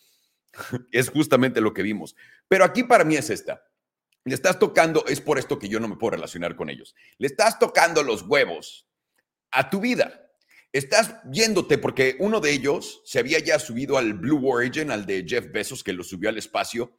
es 0.92 1.10
justamente 1.10 1.60
lo 1.60 1.74
que 1.74 1.82
vimos. 1.82 2.16
Pero 2.48 2.64
aquí 2.64 2.84
para 2.84 3.04
mí 3.04 3.16
es 3.16 3.30
esta. 3.30 3.64
Le 4.24 4.34
estás 4.34 4.58
tocando, 4.58 5.04
es 5.06 5.20
por 5.20 5.38
esto 5.38 5.58
que 5.58 5.68
yo 5.68 5.80
no 5.80 5.88
me 5.88 5.96
puedo 5.96 6.12
relacionar 6.12 6.56
con 6.56 6.68
ellos. 6.68 6.94
Le 7.18 7.26
estás 7.26 7.58
tocando 7.58 8.02
los 8.02 8.22
huevos 8.22 8.86
a 9.50 9.70
tu 9.70 9.80
vida. 9.80 10.30
Estás 10.72 11.16
yéndote 11.32 11.78
porque 11.78 12.16
uno 12.20 12.40
de 12.40 12.52
ellos 12.52 13.02
se 13.04 13.18
había 13.18 13.38
ya 13.40 13.58
subido 13.58 13.98
al 13.98 14.14
Blue 14.14 14.46
Origin, 14.46 14.90
al 14.90 15.06
de 15.06 15.24
Jeff 15.26 15.50
Bezos, 15.50 15.82
que 15.82 15.92
lo 15.92 16.04
subió 16.04 16.28
al 16.28 16.38
espacio, 16.38 16.92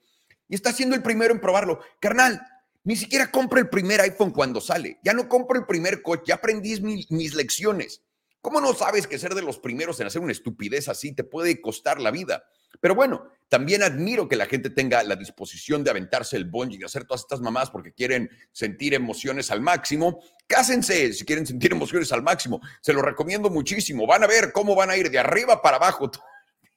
y 0.50 0.55
está 0.55 0.74
siendo 0.74 0.96
el 0.96 1.03
primero 1.03 1.34
en 1.34 1.39
probarlo. 1.39 1.79
Carnal, 2.01 2.41
ni 2.84 2.98
siquiera 2.98 3.31
compro 3.31 3.60
el 3.60 3.70
primer 3.70 4.01
iPhone 4.01 4.31
cuando 4.31 4.60
sale. 4.60 5.00
Ya 5.03 5.13
no 5.13 5.29
compro 5.29 5.58
el 5.58 5.65
primer 5.65 6.01
coche, 6.01 6.24
ya 6.27 6.36
aprendí 6.36 6.81
mis 6.81 7.34
lecciones. 7.36 8.03
¿Cómo 8.41 8.60
no 8.60 8.74
sabes 8.74 9.08
que 9.08 9.20
ser 9.20 9.36
de 9.36 9.43
los 9.43 9.60
primeros 9.60 10.00
en 10.00 10.08
hacer 10.08 10.22
una 10.22 10.31
estupidez 10.31 10.89
así 10.89 11.13
te 11.13 11.24
puede 11.24 11.62
costar 11.62 12.01
la 12.01 12.12
vida? 12.12 12.43
Pero 12.80 12.96
bueno, 12.96 13.30
también 13.51 13.84
admiro 13.84 14.30
que 14.30 14.38
la 14.38 14.46
gente 14.46 14.70
tenga 14.70 15.04
la 15.04 15.18
disposición 15.18 15.84
de 15.84 15.92
aventarse 15.92 16.38
el 16.38 16.46
bungee, 16.46 16.78
de 16.78 16.86
hacer 16.86 17.04
todas 17.04 17.22
estas 17.22 17.42
mamás 17.42 17.70
porque 17.70 17.92
quieren 17.92 18.30
sentir 18.54 18.94
emociones 18.94 19.51
al 19.51 19.60
máximo. 19.60 20.24
Cásense 20.48 21.12
si 21.12 21.25
quieren 21.25 21.46
sentir 21.46 21.74
emociones 21.74 22.12
al 22.13 22.24
máximo. 22.24 22.62
Se 22.82 22.94
lo 22.94 23.01
recomiendo 23.01 23.50
muchísimo. 23.50 24.08
Van 24.08 24.24
a 24.24 24.28
ver 24.28 24.54
cómo 24.54 24.74
van 24.74 24.90
a 24.90 24.96
ir 24.96 25.12
de 25.12 25.20
arriba 25.20 25.62
para 25.62 25.75
abajo 25.78 26.10
todo 26.10 26.24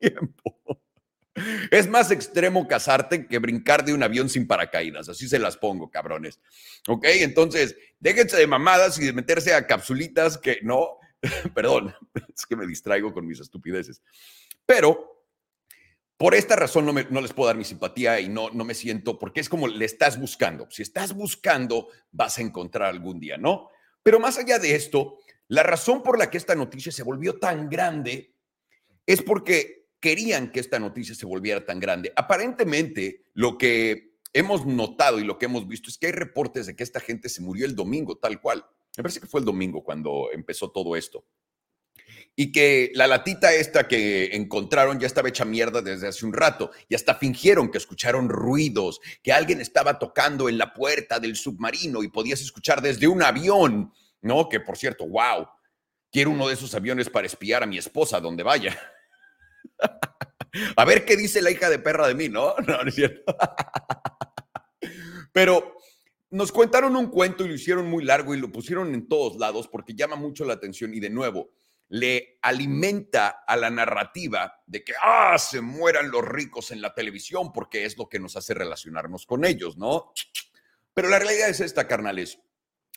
el 0.00 0.10
tiempo. 0.10 0.80
Es 1.70 1.88
más 1.88 2.10
extremo 2.10 2.68
casarte 2.68 3.26
que 3.26 3.38
brincar 3.38 3.84
de 3.84 3.92
un 3.92 4.02
avión 4.02 4.28
sin 4.28 4.46
paracaídas. 4.46 5.08
Así 5.08 5.28
se 5.28 5.38
las 5.38 5.56
pongo, 5.56 5.90
cabrones. 5.90 6.40
¿Ok? 6.88 7.04
Entonces, 7.06 7.76
déjense 7.98 8.36
de 8.36 8.46
mamadas 8.46 8.98
y 8.98 9.06
de 9.06 9.12
meterse 9.12 9.54
a 9.54 9.66
capsulitas 9.66 10.38
que 10.38 10.58
no. 10.62 10.98
Perdón, 11.54 11.94
es 12.34 12.46
que 12.46 12.56
me 12.56 12.66
distraigo 12.66 13.12
con 13.12 13.26
mis 13.26 13.40
estupideces. 13.40 14.02
Pero 14.66 15.13
por 16.24 16.34
esta 16.34 16.56
razón 16.56 16.86
no, 16.86 17.20
les 17.20 17.34
puedo 17.34 17.48
dar 17.48 17.56
mi 17.58 17.64
simpatía 17.64 18.18
y 18.18 18.30
no, 18.30 18.48
no 18.48 18.64
me 18.64 18.72
siento, 18.72 19.18
porque 19.18 19.40
es 19.40 19.50
como 19.50 19.68
le 19.68 19.84
estás 19.84 20.18
buscando. 20.18 20.66
Si 20.70 20.80
estás 20.80 21.12
buscando, 21.12 21.88
vas 22.12 22.38
a 22.38 22.40
encontrar 22.40 22.88
algún 22.88 23.20
día, 23.20 23.36
¿no? 23.36 23.68
Pero 24.02 24.18
más 24.18 24.38
allá 24.38 24.58
de 24.58 24.74
esto, 24.74 25.18
la 25.48 25.62
razón 25.62 26.02
por 26.02 26.18
la 26.18 26.30
que 26.30 26.38
esta 26.38 26.54
noticia 26.54 26.92
se 26.92 27.02
volvió 27.02 27.38
tan 27.38 27.68
grande 27.68 28.34
es 29.04 29.20
porque 29.20 29.90
querían 30.00 30.50
que 30.50 30.60
esta 30.60 30.78
noticia 30.78 31.14
se 31.14 31.26
volviera 31.26 31.66
tan 31.66 31.78
grande. 31.78 32.10
Aparentemente, 32.16 33.26
lo 33.34 33.58
que 33.58 34.14
hemos 34.32 34.64
notado 34.64 35.20
y 35.20 35.24
lo 35.24 35.36
que 35.36 35.44
hemos 35.44 35.68
visto 35.68 35.90
es 35.90 35.98
que 35.98 36.06
hay 36.06 36.12
reportes 36.12 36.64
de 36.64 36.74
que 36.74 36.84
esta 36.84 37.00
gente 37.00 37.28
se 37.28 37.42
murió 37.42 37.66
el 37.66 37.76
domingo, 37.76 38.16
tal 38.16 38.40
cual. 38.40 38.64
Me 38.96 39.02
parece 39.02 39.20
que 39.20 39.26
fue 39.26 39.40
el 39.40 39.44
domingo 39.44 39.84
cuando 39.84 40.30
empezó 40.32 40.70
todo 40.70 40.96
esto. 40.96 41.26
Y 42.36 42.50
que 42.50 42.90
la 42.94 43.06
latita 43.06 43.52
esta 43.52 43.86
que 43.86 44.34
encontraron 44.34 44.98
ya 44.98 45.06
estaba 45.06 45.28
hecha 45.28 45.44
mierda 45.44 45.82
desde 45.82 46.08
hace 46.08 46.26
un 46.26 46.32
rato. 46.32 46.70
Y 46.88 46.94
hasta 46.94 47.14
fingieron 47.14 47.70
que 47.70 47.78
escucharon 47.78 48.28
ruidos, 48.28 49.00
que 49.22 49.32
alguien 49.32 49.60
estaba 49.60 49.98
tocando 49.98 50.48
en 50.48 50.58
la 50.58 50.74
puerta 50.74 51.20
del 51.20 51.36
submarino 51.36 52.02
y 52.02 52.08
podías 52.08 52.40
escuchar 52.40 52.82
desde 52.82 53.06
un 53.06 53.22
avión, 53.22 53.92
¿no? 54.20 54.48
Que 54.48 54.60
por 54.60 54.76
cierto, 54.76 55.06
wow, 55.06 55.46
quiero 56.10 56.30
uno 56.30 56.48
de 56.48 56.54
esos 56.54 56.74
aviones 56.74 57.08
para 57.08 57.26
espiar 57.26 57.62
a 57.62 57.66
mi 57.66 57.78
esposa 57.78 58.20
donde 58.20 58.42
vaya. 58.42 58.76
A 60.76 60.84
ver 60.84 61.04
qué 61.04 61.16
dice 61.16 61.42
la 61.42 61.50
hija 61.50 61.68
de 61.68 61.78
perra 61.78 62.06
de 62.06 62.14
mí, 62.14 62.28
¿no? 62.28 62.54
No, 62.66 62.82
no 62.82 62.88
es 62.88 62.94
cierto. 62.94 63.36
Pero 65.32 65.76
nos 66.30 66.52
contaron 66.52 66.96
un 66.96 67.10
cuento 67.10 67.44
y 67.44 67.48
lo 67.48 67.54
hicieron 67.54 67.86
muy 67.86 68.04
largo 68.04 68.34
y 68.34 68.40
lo 68.40 68.50
pusieron 68.50 68.94
en 68.94 69.08
todos 69.08 69.36
lados 69.36 69.68
porque 69.68 69.94
llama 69.94 70.16
mucho 70.16 70.44
la 70.44 70.54
atención 70.54 70.94
y 70.94 71.00
de 71.00 71.10
nuevo 71.10 71.50
le 71.88 72.38
alimenta 72.42 73.44
a 73.46 73.56
la 73.56 73.70
narrativa 73.70 74.62
de 74.66 74.82
que, 74.82 74.94
ah, 75.02 75.36
se 75.38 75.60
mueran 75.60 76.10
los 76.10 76.24
ricos 76.24 76.70
en 76.70 76.80
la 76.80 76.94
televisión 76.94 77.52
porque 77.52 77.84
es 77.84 77.96
lo 77.96 78.08
que 78.08 78.18
nos 78.18 78.36
hace 78.36 78.54
relacionarnos 78.54 79.26
con 79.26 79.44
ellos, 79.44 79.76
¿no? 79.76 80.12
Pero 80.94 81.08
la 81.08 81.18
realidad 81.18 81.48
es 81.48 81.60
esta, 81.60 81.86
carnales. 81.86 82.40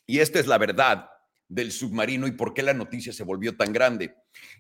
Y 0.06 0.20
esta 0.20 0.40
es 0.40 0.48
la 0.48 0.58
verdad 0.58 1.10
del 1.50 1.72
submarino 1.72 2.28
y 2.28 2.32
por 2.32 2.54
qué 2.54 2.64
la 2.64 2.74
noticia 2.74 3.14
se 3.14 3.24
volvió 3.24 3.56
tan 3.56 3.74
grande. 3.74 4.16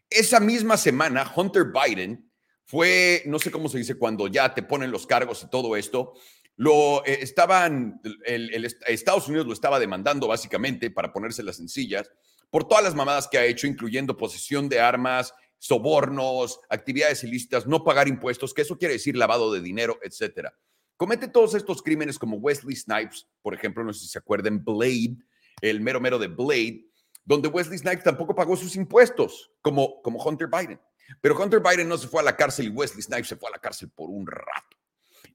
Esa 0.09 0.39
misma 0.39 0.77
semana, 0.77 1.31
Hunter 1.35 1.65
Biden 1.65 2.31
fue, 2.65 3.23
no 3.25 3.39
sé 3.39 3.51
cómo 3.51 3.69
se 3.69 3.77
dice, 3.77 3.95
cuando 3.95 4.27
ya 4.27 4.53
te 4.53 4.63
ponen 4.63 4.91
los 4.91 5.07
cargos 5.07 5.43
y 5.43 5.49
todo 5.49 5.75
esto, 5.75 6.13
lo 6.57 7.05
eh, 7.05 7.19
estaban, 7.21 8.01
el, 8.25 8.65
Estados 8.87 9.27
Unidos 9.27 9.47
lo 9.47 9.53
estaba 9.53 9.79
demandando 9.79 10.27
básicamente, 10.27 10.91
para 10.91 11.13
ponérselas 11.13 11.57
sencillas, 11.57 12.11
por 12.49 12.67
todas 12.67 12.83
las 12.83 12.95
mamadas 12.95 13.27
que 13.27 13.37
ha 13.37 13.45
hecho, 13.45 13.67
incluyendo 13.67 14.17
posesión 14.17 14.69
de 14.69 14.79
armas, 14.79 15.33
sobornos, 15.59 16.59
actividades 16.69 17.23
ilícitas, 17.23 17.67
no 17.67 17.83
pagar 17.83 18.07
impuestos, 18.07 18.53
que 18.53 18.61
eso 18.61 18.77
quiere 18.77 18.95
decir 18.95 19.17
lavado 19.17 19.51
de 19.51 19.61
dinero, 19.61 19.97
etcétera. 20.01 20.53
Comete 20.95 21.27
todos 21.27 21.53
estos 21.53 21.81
crímenes 21.81 22.17
como 22.17 22.37
Wesley 22.37 22.75
Snipes, 22.75 23.27
por 23.41 23.53
ejemplo, 23.53 23.83
no 23.83 23.93
sé 23.93 24.01
si 24.01 24.07
se 24.07 24.19
acuerdan, 24.19 24.63
Blade, 24.63 25.17
el 25.61 25.81
mero 25.81 25.99
mero 25.99 26.17
de 26.17 26.27
Blade, 26.27 26.85
donde 27.23 27.49
Wesley 27.49 27.77
Snipes 27.77 28.03
tampoco 28.03 28.33
pagó 28.33 28.55
sus 28.55 28.75
impuestos, 28.75 29.51
como, 29.61 30.01
como 30.01 30.23
Hunter 30.23 30.47
Biden. 30.47 30.79
Pero 31.21 31.39
Hunter 31.39 31.61
Biden 31.61 31.87
no 31.87 31.97
se 31.97 32.07
fue 32.07 32.21
a 32.21 32.23
la 32.23 32.35
cárcel 32.35 32.67
y 32.67 32.69
Wesley 32.69 33.01
Snipes 33.01 33.27
se 33.27 33.35
fue 33.35 33.49
a 33.49 33.53
la 33.53 33.59
cárcel 33.59 33.89
por 33.89 34.09
un 34.09 34.25
rato. 34.25 34.77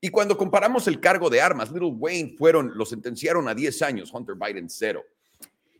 Y 0.01 0.09
cuando 0.09 0.37
comparamos 0.37 0.89
el 0.89 1.01
cargo 1.01 1.31
de 1.31 1.41
armas, 1.41 1.71
Little 1.71 1.93
Wayne 1.93 2.35
fueron, 2.37 2.73
lo 2.75 2.85
sentenciaron 2.85 3.49
a 3.49 3.55
10 3.55 3.83
años, 3.83 4.13
Hunter 4.13 4.35
Biden 4.35 4.69
cero. 4.69 5.05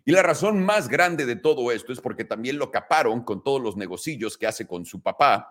Y 0.05 0.13
la 0.13 0.23
razón 0.23 0.65
más 0.65 0.89
grande 0.89 1.27
de 1.27 1.37
todo 1.37 1.71
esto 1.73 1.93
es 1.93 2.01
porque 2.01 2.25
también 2.25 2.59
lo 2.59 2.71
caparon 2.71 3.23
con 3.23 3.43
todos 3.43 3.61
los 3.61 3.77
negocios 3.77 4.37
que 4.37 4.47
hace 4.47 4.67
con 4.67 4.85
su 4.85 5.01
papá 5.01 5.49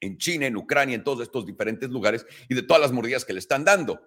en 0.00 0.18
China, 0.18 0.46
en 0.46 0.56
Ucrania, 0.56 0.96
en 0.96 1.04
todos 1.04 1.20
estos 1.20 1.46
diferentes 1.46 1.90
lugares 1.90 2.26
y 2.48 2.54
de 2.54 2.62
todas 2.62 2.80
las 2.82 2.92
mordidas 2.92 3.24
que 3.24 3.32
le 3.32 3.38
están 3.38 3.64
dando. 3.64 4.00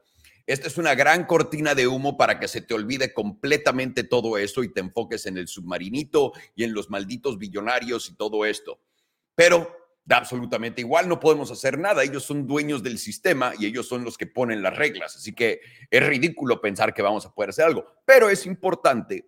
Esta 0.47 0.67
es 0.67 0.77
una 0.77 0.93
gran 0.93 1.25
cortina 1.25 1.73
de 1.73 1.87
humo 1.87 2.17
para 2.17 2.39
que 2.39 2.47
se 2.47 2.61
te 2.61 2.75
olvide 2.75 3.13
completamente 3.13 4.03
todo 4.03 4.37
eso 4.37 4.63
y 4.63 4.71
te 4.71 4.81
enfoques 4.81 5.25
en 5.25 5.37
el 5.37 5.47
submarinito 5.47 6.33
y 6.55 6.63
en 6.63 6.73
los 6.73 6.89
malditos 6.89 7.39
billonarios 7.39 8.09
y 8.09 8.15
todo 8.15 8.45
esto. 8.45 8.79
Pero 9.33 9.75
da 10.03 10.17
absolutamente 10.17 10.81
igual, 10.81 11.09
no 11.09 11.19
podemos 11.19 11.49
hacer 11.49 11.79
nada. 11.79 12.03
Ellos 12.03 12.23
son 12.23 12.45
dueños 12.45 12.83
del 12.83 12.99
sistema 12.99 13.53
y 13.57 13.65
ellos 13.65 13.87
son 13.87 14.03
los 14.03 14.17
que 14.17 14.27
ponen 14.27 14.61
las 14.61 14.77
reglas. 14.77 15.15
Así 15.15 15.33
que 15.33 15.61
es 15.89 16.05
ridículo 16.05 16.61
pensar 16.61 16.93
que 16.93 17.01
vamos 17.01 17.25
a 17.25 17.33
poder 17.33 17.49
hacer 17.49 17.65
algo. 17.65 17.87
Pero 18.05 18.29
es 18.29 18.45
importante, 18.45 19.27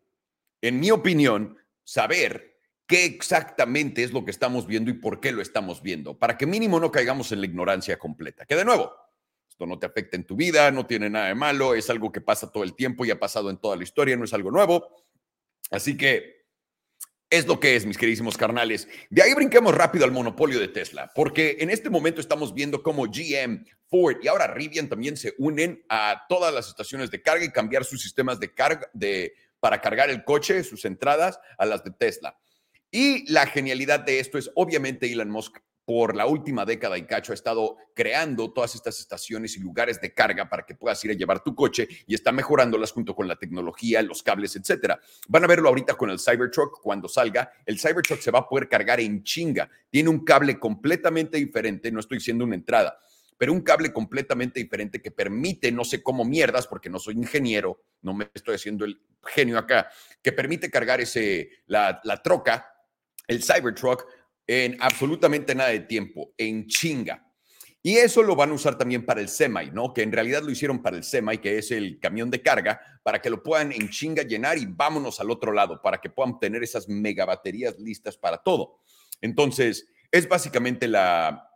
en 0.61 0.79
mi 0.79 0.91
opinión, 0.91 1.57
saber 1.83 2.57
qué 2.87 3.05
exactamente 3.05 4.03
es 4.03 4.11
lo 4.11 4.23
que 4.23 4.31
estamos 4.31 4.65
viendo 4.65 4.89
y 4.89 4.93
por 4.93 5.19
qué 5.19 5.31
lo 5.31 5.41
estamos 5.41 5.81
viendo, 5.81 6.17
para 6.17 6.37
que 6.37 6.45
mínimo 6.45 6.79
no 6.79 6.91
caigamos 6.91 7.31
en 7.31 7.41
la 7.41 7.45
ignorancia 7.45 7.99
completa. 7.99 8.45
Que 8.45 8.55
de 8.55 8.65
nuevo, 8.65 8.93
esto 9.49 9.65
no 9.65 9.77
te 9.77 9.85
afecta 9.85 10.15
en 10.15 10.23
tu 10.23 10.35
vida, 10.35 10.71
no 10.71 10.85
tiene 10.85 11.09
nada 11.09 11.27
de 11.27 11.35
malo, 11.35 11.75
es 11.75 11.89
algo 11.89 12.11
que 12.11 12.21
pasa 12.21 12.51
todo 12.51 12.63
el 12.63 12.75
tiempo 12.75 13.05
y 13.05 13.11
ha 13.11 13.19
pasado 13.19 13.49
en 13.49 13.57
toda 13.57 13.75
la 13.75 13.83
historia, 13.83 14.15
no 14.15 14.23
es 14.23 14.33
algo 14.33 14.51
nuevo. 14.51 14.87
Así 15.69 15.97
que 15.97 16.37
es 17.29 17.45
lo 17.45 17.59
que 17.59 17.75
es, 17.75 17.85
mis 17.85 17.97
queridísimos 17.97 18.37
carnales. 18.37 18.87
De 19.09 19.21
ahí 19.21 19.33
brinquemos 19.33 19.75
rápido 19.75 20.05
al 20.05 20.11
monopolio 20.11 20.59
de 20.59 20.69
Tesla, 20.69 21.11
porque 21.13 21.57
en 21.59 21.69
este 21.69 21.89
momento 21.89 22.21
estamos 22.21 22.53
viendo 22.53 22.81
cómo 22.81 23.05
GM, 23.05 23.65
Ford 23.89 24.17
y 24.21 24.27
ahora 24.27 24.47
Rivian 24.47 24.87
también 24.87 25.17
se 25.17 25.33
unen 25.37 25.83
a 25.89 26.25
todas 26.29 26.53
las 26.53 26.69
estaciones 26.69 27.11
de 27.11 27.21
carga 27.21 27.43
y 27.43 27.51
cambiar 27.51 27.83
sus 27.83 28.01
sistemas 28.01 28.39
de 28.39 28.53
carga 28.53 28.89
de, 28.93 29.33
para 29.59 29.81
cargar 29.81 30.09
el 30.09 30.23
coche, 30.23 30.63
sus 30.63 30.85
entradas 30.85 31.39
a 31.57 31.65
las 31.65 31.83
de 31.83 31.91
Tesla. 31.91 32.37
Y 32.91 33.31
la 33.31 33.45
genialidad 33.47 33.99
de 33.99 34.19
esto 34.19 34.37
es 34.37 34.49
obviamente 34.55 35.11
Elon 35.11 35.29
Musk 35.29 35.59
por 35.87 36.17
la 36.17 36.25
última 36.25 36.65
década 36.65 36.97
y 36.97 37.05
cacho 37.05 37.31
ha 37.31 37.35
estado 37.35 37.77
creando 37.95 38.51
todas 38.51 38.75
estas 38.75 38.99
estaciones 38.99 39.55
y 39.55 39.61
lugares 39.61 40.01
de 40.01 40.13
carga 40.13 40.49
para 40.49 40.65
que 40.65 40.75
puedas 40.75 41.01
ir 41.05 41.11
a 41.11 41.13
llevar 41.13 41.41
tu 41.41 41.55
coche 41.55 41.87
y 42.05 42.13
está 42.13 42.33
mejorándolas 42.33 42.91
junto 42.91 43.15
con 43.15 43.25
la 43.25 43.37
tecnología, 43.37 44.01
los 44.01 44.21
cables, 44.21 44.57
etcétera. 44.57 44.99
Van 45.29 45.45
a 45.45 45.47
verlo 45.47 45.69
ahorita 45.69 45.93
con 45.93 46.09
el 46.09 46.19
Cybertruck 46.19 46.81
cuando 46.81 47.07
salga. 47.07 47.53
El 47.65 47.79
Cybertruck 47.79 48.19
se 48.19 48.31
va 48.31 48.39
a 48.39 48.49
poder 48.49 48.67
cargar 48.67 48.99
en 48.99 49.23
chinga. 49.23 49.69
Tiene 49.89 50.09
un 50.09 50.25
cable 50.25 50.59
completamente 50.59 51.37
diferente, 51.37 51.89
no 51.89 52.01
estoy 52.01 52.17
diciendo 52.17 52.43
una 52.43 52.55
entrada, 52.55 52.99
pero 53.37 53.53
un 53.53 53.61
cable 53.61 53.93
completamente 53.93 54.59
diferente 54.59 55.01
que 55.01 55.11
permite, 55.11 55.71
no 55.71 55.83
sé 55.83 56.01
cómo 56.01 56.25
mierdas, 56.25 56.67
porque 56.67 56.89
no 56.89 56.99
soy 56.99 57.15
ingeniero, 57.15 57.83
no 58.01 58.13
me 58.13 58.29
estoy 58.33 58.55
haciendo 58.55 58.85
el 58.85 58.99
genio 59.23 59.57
acá, 59.57 59.89
que 60.21 60.31
permite 60.31 60.71
cargar 60.71 61.01
ese, 61.01 61.49
la, 61.67 62.01
la 62.03 62.21
troca, 62.21 62.67
el 63.27 63.43
Cybertruck, 63.43 64.05
en 64.47 64.77
absolutamente 64.79 65.53
nada 65.53 65.69
de 65.69 65.81
tiempo, 65.81 66.33
en 66.37 66.67
chinga. 66.67 67.23
Y 67.83 67.97
eso 67.97 68.23
lo 68.23 68.35
van 68.35 68.49
a 68.49 68.53
usar 68.53 68.77
también 68.77 69.05
para 69.05 69.21
el 69.21 69.29
semi, 69.29 69.69
¿no? 69.71 69.93
Que 69.93 70.01
en 70.01 70.11
realidad 70.11 70.41
lo 70.41 70.51
hicieron 70.51 70.81
para 70.81 70.97
el 70.97 71.03
semi, 71.03 71.37
que 71.37 71.57
es 71.57 71.71
el 71.71 71.99
camión 71.99 72.29
de 72.29 72.41
carga, 72.41 72.81
para 73.03 73.21
que 73.21 73.29
lo 73.29 73.43
puedan 73.43 73.71
en 73.71 73.89
chinga 73.89 74.23
llenar 74.23 74.57
y 74.57 74.65
vámonos 74.65 75.19
al 75.19 75.31
otro 75.31 75.53
lado, 75.53 75.81
para 75.81 75.99
que 75.99 76.09
puedan 76.09 76.39
tener 76.39 76.63
esas 76.63 76.89
megabaterías 76.89 77.77
listas 77.79 78.17
para 78.17 78.39
todo. 78.39 78.79
Entonces, 79.21 79.87
es 80.11 80.27
básicamente 80.27 80.87
la, 80.87 81.49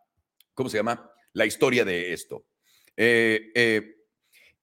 ¿cómo 0.54 0.70
se 0.70 0.78
llama? 0.78 1.12
La 1.34 1.46
historia 1.46 1.86
de 1.86 2.14
esto. 2.14 2.46
Eh, 2.96 3.52
eh, 3.56 3.96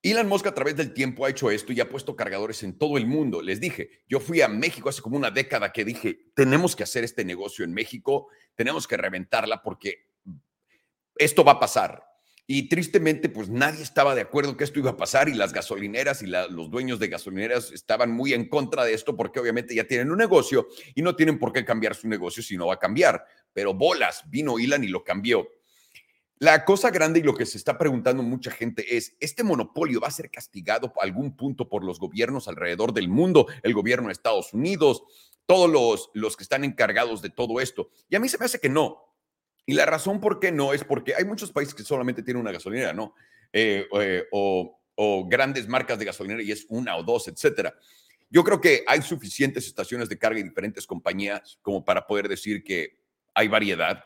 Elon 0.02 0.28
Musk 0.28 0.46
a 0.46 0.54
través 0.54 0.76
del 0.76 0.94
tiempo 0.94 1.24
ha 1.24 1.30
hecho 1.30 1.50
esto 1.50 1.72
y 1.72 1.80
ha 1.80 1.88
puesto 1.88 2.14
cargadores 2.14 2.62
en 2.62 2.78
todo 2.78 2.96
el 2.98 3.06
mundo. 3.06 3.42
Les 3.42 3.60
dije, 3.60 4.02
yo 4.08 4.20
fui 4.20 4.40
a 4.40 4.48
México 4.48 4.88
hace 4.88 5.02
como 5.02 5.16
una 5.16 5.30
década 5.30 5.72
que 5.72 5.84
dije, 5.84 6.30
tenemos 6.34 6.76
que 6.76 6.84
hacer 6.84 7.02
este 7.02 7.24
negocio 7.24 7.64
en 7.64 7.74
México, 7.74 8.28
tenemos 8.54 8.86
que 8.86 8.96
reventarla 8.96 9.62
porque 9.62 10.06
esto 11.16 11.42
va 11.42 11.52
a 11.52 11.60
pasar. 11.60 12.04
Y 12.50 12.68
tristemente, 12.68 13.28
pues 13.28 13.50
nadie 13.50 13.82
estaba 13.82 14.14
de 14.14 14.22
acuerdo 14.22 14.56
que 14.56 14.64
esto 14.64 14.78
iba 14.78 14.92
a 14.92 14.96
pasar 14.96 15.28
y 15.28 15.34
las 15.34 15.52
gasolineras 15.52 16.22
y 16.22 16.26
los 16.26 16.70
dueños 16.70 16.98
de 16.98 17.08
gasolineras 17.08 17.72
estaban 17.72 18.10
muy 18.10 18.32
en 18.32 18.48
contra 18.48 18.86
de 18.86 18.94
esto 18.94 19.14
porque 19.14 19.38
obviamente 19.38 19.74
ya 19.74 19.84
tienen 19.84 20.10
un 20.10 20.16
negocio 20.16 20.66
y 20.94 21.02
no 21.02 21.14
tienen 21.14 21.38
por 21.38 21.52
qué 21.52 21.62
cambiar 21.62 21.94
su 21.94 22.08
negocio 22.08 22.42
si 22.42 22.56
no 22.56 22.68
va 22.68 22.74
a 22.74 22.78
cambiar. 22.78 23.22
Pero 23.52 23.74
bolas, 23.74 24.22
vino 24.30 24.58
Elon 24.58 24.82
y 24.82 24.88
lo 24.88 25.04
cambió. 25.04 25.46
La 26.40 26.64
cosa 26.64 26.90
grande 26.90 27.18
y 27.18 27.22
lo 27.24 27.34
que 27.34 27.46
se 27.46 27.58
está 27.58 27.76
preguntando 27.76 28.22
mucha 28.22 28.52
gente 28.52 28.96
es, 28.96 29.16
¿este 29.18 29.42
monopolio 29.42 30.00
va 30.00 30.06
a 30.06 30.12
ser 30.12 30.30
castigado 30.30 30.92
a 31.00 31.02
algún 31.02 31.36
punto 31.36 31.68
por 31.68 31.82
los 31.82 31.98
gobiernos 31.98 32.46
alrededor 32.46 32.92
del 32.92 33.08
mundo, 33.08 33.46
el 33.64 33.74
gobierno 33.74 34.06
de 34.06 34.12
Estados 34.12 34.54
Unidos, 34.54 35.02
todos 35.46 35.68
los, 35.68 36.10
los 36.14 36.36
que 36.36 36.44
están 36.44 36.62
encargados 36.62 37.22
de 37.22 37.30
todo 37.30 37.60
esto? 37.60 37.90
Y 38.08 38.14
a 38.14 38.20
mí 38.20 38.28
se 38.28 38.38
me 38.38 38.44
hace 38.44 38.60
que 38.60 38.68
no. 38.68 39.08
Y 39.66 39.74
la 39.74 39.84
razón 39.84 40.20
por 40.20 40.38
qué 40.38 40.52
no 40.52 40.72
es 40.72 40.84
porque 40.84 41.14
hay 41.14 41.24
muchos 41.24 41.50
países 41.50 41.74
que 41.74 41.82
solamente 41.82 42.22
tienen 42.22 42.40
una 42.40 42.52
gasolinera, 42.52 42.92
¿no? 42.92 43.14
Eh, 43.52 43.88
eh, 44.00 44.24
o, 44.30 44.74
grandes 45.28 45.68
marcas 45.68 45.98
de 45.98 46.04
gasolinera 46.04 46.42
y 46.42 46.52
es 46.52 46.66
una 46.68 46.96
o 46.96 47.02
dos, 47.02 47.28
etcétera. 47.28 47.74
Yo 48.30 48.44
creo 48.44 48.60
que 48.60 48.84
hay 48.86 49.02
suficientes 49.02 49.66
estaciones 49.66 50.08
de 50.08 50.18
carga 50.18 50.40
y 50.40 50.42
diferentes 50.42 50.86
compañías 50.86 51.58
como 51.62 51.84
para 51.84 52.06
poder 52.06 52.28
decir 52.28 52.64
que 52.64 52.98
hay 53.34 53.48
variedad 53.48 54.04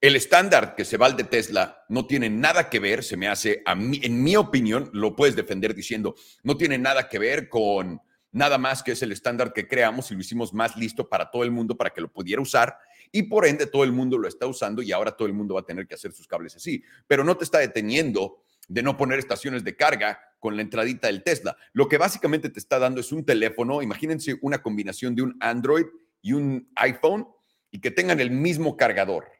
el 0.00 0.16
estándar 0.16 0.74
que 0.74 0.84
se 0.84 0.96
va 0.96 1.06
al 1.06 1.16
de 1.16 1.24
Tesla 1.24 1.84
no 1.88 2.06
tiene 2.06 2.28
nada 2.28 2.68
que 2.68 2.80
ver, 2.80 3.02
se 3.02 3.16
me 3.16 3.28
hace, 3.28 3.62
a 3.64 3.74
mí, 3.74 4.00
en 4.02 4.22
mi 4.22 4.36
opinión, 4.36 4.90
lo 4.92 5.16
puedes 5.16 5.36
defender 5.36 5.74
diciendo, 5.74 6.14
no 6.42 6.56
tiene 6.56 6.78
nada 6.78 7.08
que 7.08 7.18
ver 7.18 7.48
con 7.48 8.00
nada 8.32 8.58
más 8.58 8.82
que 8.82 8.92
es 8.92 9.02
el 9.02 9.12
estándar 9.12 9.52
que 9.52 9.66
creamos 9.66 10.10
y 10.10 10.14
lo 10.14 10.20
hicimos 10.20 10.52
más 10.52 10.76
listo 10.76 11.08
para 11.08 11.30
todo 11.30 11.42
el 11.42 11.50
mundo 11.50 11.76
para 11.76 11.90
que 11.90 12.02
lo 12.02 12.12
pudiera 12.12 12.42
usar 12.42 12.76
y 13.10 13.22
por 13.24 13.46
ende 13.46 13.66
todo 13.66 13.84
el 13.84 13.92
mundo 13.92 14.18
lo 14.18 14.28
está 14.28 14.46
usando 14.46 14.82
y 14.82 14.92
ahora 14.92 15.12
todo 15.12 15.26
el 15.26 15.32
mundo 15.32 15.54
va 15.54 15.60
a 15.60 15.64
tener 15.64 15.86
que 15.86 15.94
hacer 15.94 16.12
sus 16.12 16.26
cables 16.26 16.54
así. 16.54 16.82
Pero 17.06 17.24
no 17.24 17.36
te 17.36 17.44
está 17.44 17.58
deteniendo 17.58 18.42
de 18.68 18.82
no 18.82 18.96
poner 18.96 19.18
estaciones 19.18 19.64
de 19.64 19.76
carga 19.76 20.20
con 20.38 20.56
la 20.56 20.62
entradita 20.62 21.06
del 21.06 21.22
Tesla. 21.22 21.56
Lo 21.72 21.88
que 21.88 21.98
básicamente 21.98 22.50
te 22.50 22.58
está 22.58 22.78
dando 22.78 23.00
es 23.00 23.12
un 23.12 23.24
teléfono, 23.24 23.80
imagínense 23.80 24.36
una 24.42 24.60
combinación 24.60 25.14
de 25.14 25.22
un 25.22 25.36
Android 25.40 25.86
y 26.20 26.32
un 26.32 26.68
iPhone 26.76 27.26
y 27.70 27.80
que 27.80 27.90
tengan 27.90 28.20
el 28.20 28.30
mismo 28.30 28.76
cargador. 28.76 29.35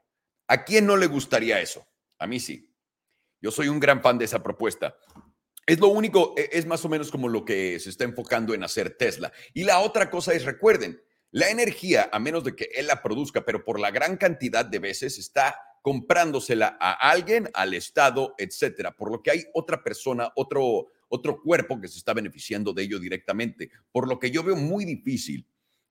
¿A 0.48 0.64
quién 0.64 0.86
no 0.86 0.96
le 0.96 1.06
gustaría 1.06 1.60
eso? 1.60 1.86
A 2.18 2.26
mí 2.26 2.40
sí. 2.40 2.72
Yo 3.40 3.50
soy 3.50 3.68
un 3.68 3.80
gran 3.80 4.02
fan 4.02 4.18
de 4.18 4.24
esa 4.24 4.42
propuesta. 4.42 4.96
Es 5.66 5.80
lo 5.80 5.88
único, 5.88 6.34
e, 6.36 6.48
es 6.52 6.66
más 6.66 6.84
o 6.84 6.88
menos 6.88 7.10
como 7.10 7.28
lo 7.28 7.44
que 7.44 7.78
se 7.80 7.90
está 7.90 8.04
enfocando 8.04 8.54
en 8.54 8.62
hacer 8.62 8.96
Tesla. 8.96 9.32
Y 9.52 9.64
la 9.64 9.80
otra 9.80 10.10
cosa 10.10 10.32
es, 10.32 10.44
recuerden, 10.44 11.02
la 11.32 11.50
energía, 11.50 12.08
a 12.12 12.18
menos 12.18 12.44
de 12.44 12.54
que 12.54 12.70
él 12.74 12.86
la 12.86 13.02
produzca, 13.02 13.44
pero 13.44 13.64
por 13.64 13.80
la 13.80 13.90
gran 13.90 14.16
cantidad 14.16 14.64
de 14.64 14.78
veces 14.78 15.18
está 15.18 15.58
comprándosela 15.82 16.76
a 16.80 16.92
alguien, 17.10 17.50
al 17.54 17.74
Estado, 17.74 18.34
etcétera. 18.38 18.96
Por 18.96 19.10
lo 19.10 19.22
que 19.22 19.32
hay 19.32 19.44
otra 19.54 19.82
persona, 19.82 20.32
otro, 20.36 20.86
otro 21.08 21.40
cuerpo 21.42 21.80
que 21.80 21.88
se 21.88 21.98
está 21.98 22.14
beneficiando 22.14 22.72
de 22.72 22.84
ello 22.84 22.98
directamente. 22.98 23.70
Por 23.92 24.08
lo 24.08 24.18
que 24.18 24.30
yo 24.30 24.42
veo 24.42 24.56
muy 24.56 24.84
difícil 24.84 25.46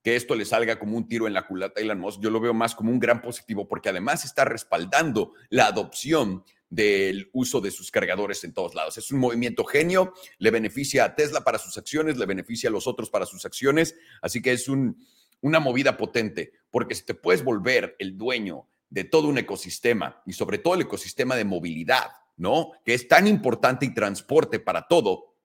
que 0.05 0.15
esto 0.15 0.35
le 0.35 0.45
salga 0.45 0.77
como 0.77 0.97
un 0.97 1.07
tiro 1.07 1.25
en 1.25 1.33
la 1.33 1.47
culata 1.47 1.79
a 1.79 1.83
Elon 1.83 1.99
Musk, 1.99 2.21
yo 2.21 2.29
lo 2.29 2.39
veo 2.39 2.53
más 2.53 2.75
como 2.75 2.91
un 2.91 2.99
gran 2.99 3.23
positivo 3.23 3.67
porque 3.67 3.89
además 3.89 4.23
está 4.23 4.45
respaldando 4.45 5.33
la 5.49 5.65
adopción 5.65 6.43
del 6.69 7.31
uso 7.33 7.59
de 7.59 7.71
sus 7.71 7.89
cargadores 7.89 8.43
en 8.43 8.53
todos 8.53 8.75
lados. 8.75 8.99
Es 8.99 9.09
un 9.09 9.17
movimiento 9.17 9.63
genio, 9.63 10.13
le 10.37 10.51
beneficia 10.51 11.05
a 11.05 11.15
Tesla 11.15 11.43
para 11.43 11.57
sus 11.57 11.75
acciones, 11.79 12.17
le 12.17 12.27
beneficia 12.27 12.69
a 12.69 12.71
los 12.71 12.85
otros 12.85 13.09
para 13.09 13.25
sus 13.25 13.45
acciones, 13.45 13.95
así 14.21 14.43
que 14.43 14.51
es 14.51 14.69
un, 14.69 15.03
una 15.41 15.59
movida 15.59 15.97
potente, 15.97 16.51
porque 16.69 16.93
si 16.93 17.03
te 17.03 17.15
puedes 17.15 17.43
volver 17.43 17.95
el 17.97 18.15
dueño 18.15 18.67
de 18.91 19.05
todo 19.05 19.27
un 19.27 19.39
ecosistema 19.39 20.21
y 20.27 20.33
sobre 20.33 20.59
todo 20.59 20.75
el 20.75 20.81
ecosistema 20.81 21.35
de 21.35 21.45
movilidad, 21.45 22.11
¿no? 22.37 22.73
Que 22.85 22.93
es 22.93 23.07
tan 23.07 23.25
importante 23.25 23.87
y 23.87 23.93
transporte 23.95 24.59
para 24.59 24.87
todo, 24.87 25.35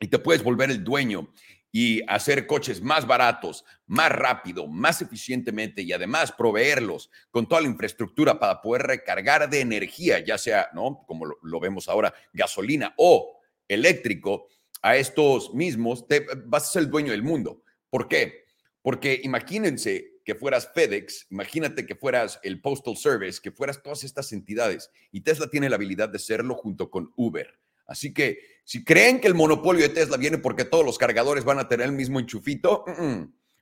y 0.00 0.08
te 0.08 0.18
puedes 0.18 0.42
volver 0.42 0.70
el 0.70 0.82
dueño 0.82 1.32
y 1.70 2.02
hacer 2.08 2.46
coches 2.46 2.80
más 2.80 3.06
baratos, 3.06 3.64
más 3.86 4.10
rápido, 4.10 4.66
más 4.66 5.02
eficientemente 5.02 5.82
y 5.82 5.92
además 5.92 6.32
proveerlos 6.32 7.10
con 7.30 7.46
toda 7.46 7.60
la 7.60 7.68
infraestructura 7.68 8.38
para 8.38 8.62
poder 8.62 8.82
recargar 8.82 9.48
de 9.50 9.60
energía, 9.60 10.20
ya 10.20 10.38
sea, 10.38 10.68
¿no? 10.74 11.04
Como 11.06 11.26
lo, 11.26 11.60
vemos 11.60 11.88
ahora, 11.88 12.14
gasolina 12.32 12.94
o 12.96 13.40
eléctrico, 13.68 14.48
a 14.82 14.96
estos 14.96 15.54
mismos, 15.54 16.06
te, 16.06 16.24
vas 16.46 16.64
a 16.64 16.72
ser 16.72 16.82
el 16.82 16.90
dueño 16.90 17.12
del 17.12 17.22
mundo. 17.22 17.62
¿Por 17.90 18.08
qué? 18.08 18.44
Porque 18.82 19.20
imagínense 19.24 20.20
que 20.24 20.34
fueras 20.34 20.70
FedEx, 20.72 21.26
imagínate 21.30 21.86
que 21.86 21.96
fueras 21.96 22.38
el 22.42 22.60
Postal 22.60 22.96
Service, 22.96 23.40
que 23.42 23.50
fueras 23.50 23.82
todas 23.82 24.04
estas 24.04 24.32
entidades 24.32 24.90
y 25.10 25.22
Tesla 25.22 25.48
tiene 25.48 25.68
la 25.68 25.76
habilidad 25.76 26.08
de 26.08 26.18
serlo 26.18 26.54
junto 26.54 26.90
con 26.90 27.12
Uber. 27.16 27.58
Así 27.88 28.12
que 28.14 28.38
si 28.64 28.84
creen 28.84 29.18
que 29.18 29.26
el 29.26 29.34
monopolio 29.34 29.82
de 29.82 29.88
Tesla 29.88 30.18
viene 30.18 30.38
porque 30.38 30.64
todos 30.64 30.84
los 30.84 30.98
cargadores 30.98 31.44
van 31.44 31.58
a 31.58 31.66
tener 31.66 31.86
el 31.86 31.92
mismo 31.92 32.20
enchufito, 32.20 32.84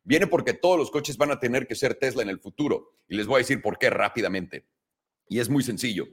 viene 0.03 0.27
porque 0.27 0.53
todos 0.53 0.77
los 0.77 0.91
coches 0.91 1.17
van 1.17 1.31
a 1.31 1.41
tener 1.41 1.67
que 1.67 1.77
ser 1.77 1.95
Tesla 1.95 2.23
en 2.23 2.29
el 2.29 2.41
futuro. 2.41 2.97
Y 3.09 3.17
les 3.17 3.27
voy 3.27 3.37
a 3.37 3.39
decir 3.39 3.63
por 3.63 3.79
qué 3.79 3.89
rápidamente. 3.89 4.67
Y 5.29 5.39
es 5.39 5.49
muy 5.49 5.63
sencillo. 5.63 6.09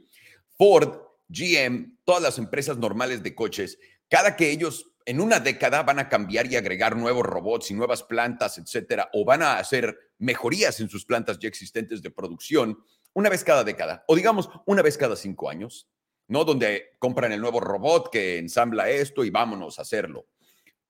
Ford, 0.57 0.95
GM, 1.27 1.97
todas 2.05 2.21
las 2.21 2.37
empresas 2.37 2.77
normales 2.77 3.23
de 3.23 3.33
coches, 3.33 3.79
cada 4.07 4.35
que 4.35 4.51
ellos 4.51 4.91
en 5.05 5.19
una 5.19 5.39
década 5.39 5.81
van 5.81 5.99
a 5.99 6.07
cambiar 6.07 6.45
y 6.45 6.55
agregar 6.55 6.95
nuevos 6.95 7.25
robots 7.25 7.71
y 7.71 7.73
nuevas 7.73 8.03
plantas, 8.03 8.59
etcétera, 8.59 9.09
o 9.13 9.25
van 9.25 9.41
a 9.41 9.57
hacer 9.57 9.97
mejorías 10.19 10.79
en 10.79 10.89
sus 10.89 11.03
plantas 11.03 11.39
ya 11.39 11.47
existentes 11.47 12.01
de 12.01 12.11
producción 12.11 12.77
una 13.13 13.29
vez 13.29 13.43
cada 13.43 13.63
década, 13.63 14.03
o 14.07 14.15
digamos 14.15 14.49
una 14.65 14.81
vez 14.81 14.97
cada 14.97 15.15
cinco 15.15 15.49
años. 15.49 15.87
¿No? 16.33 16.43
Donde 16.43 16.95
compran 16.97 17.31
el 17.31 17.39
nuevo 17.39 17.59
robot 17.59 18.09
que 18.11 18.39
ensambla 18.39 18.89
esto 18.89 19.23
y 19.23 19.29
vámonos 19.29 19.77
a 19.77 19.83
hacerlo. 19.83 20.25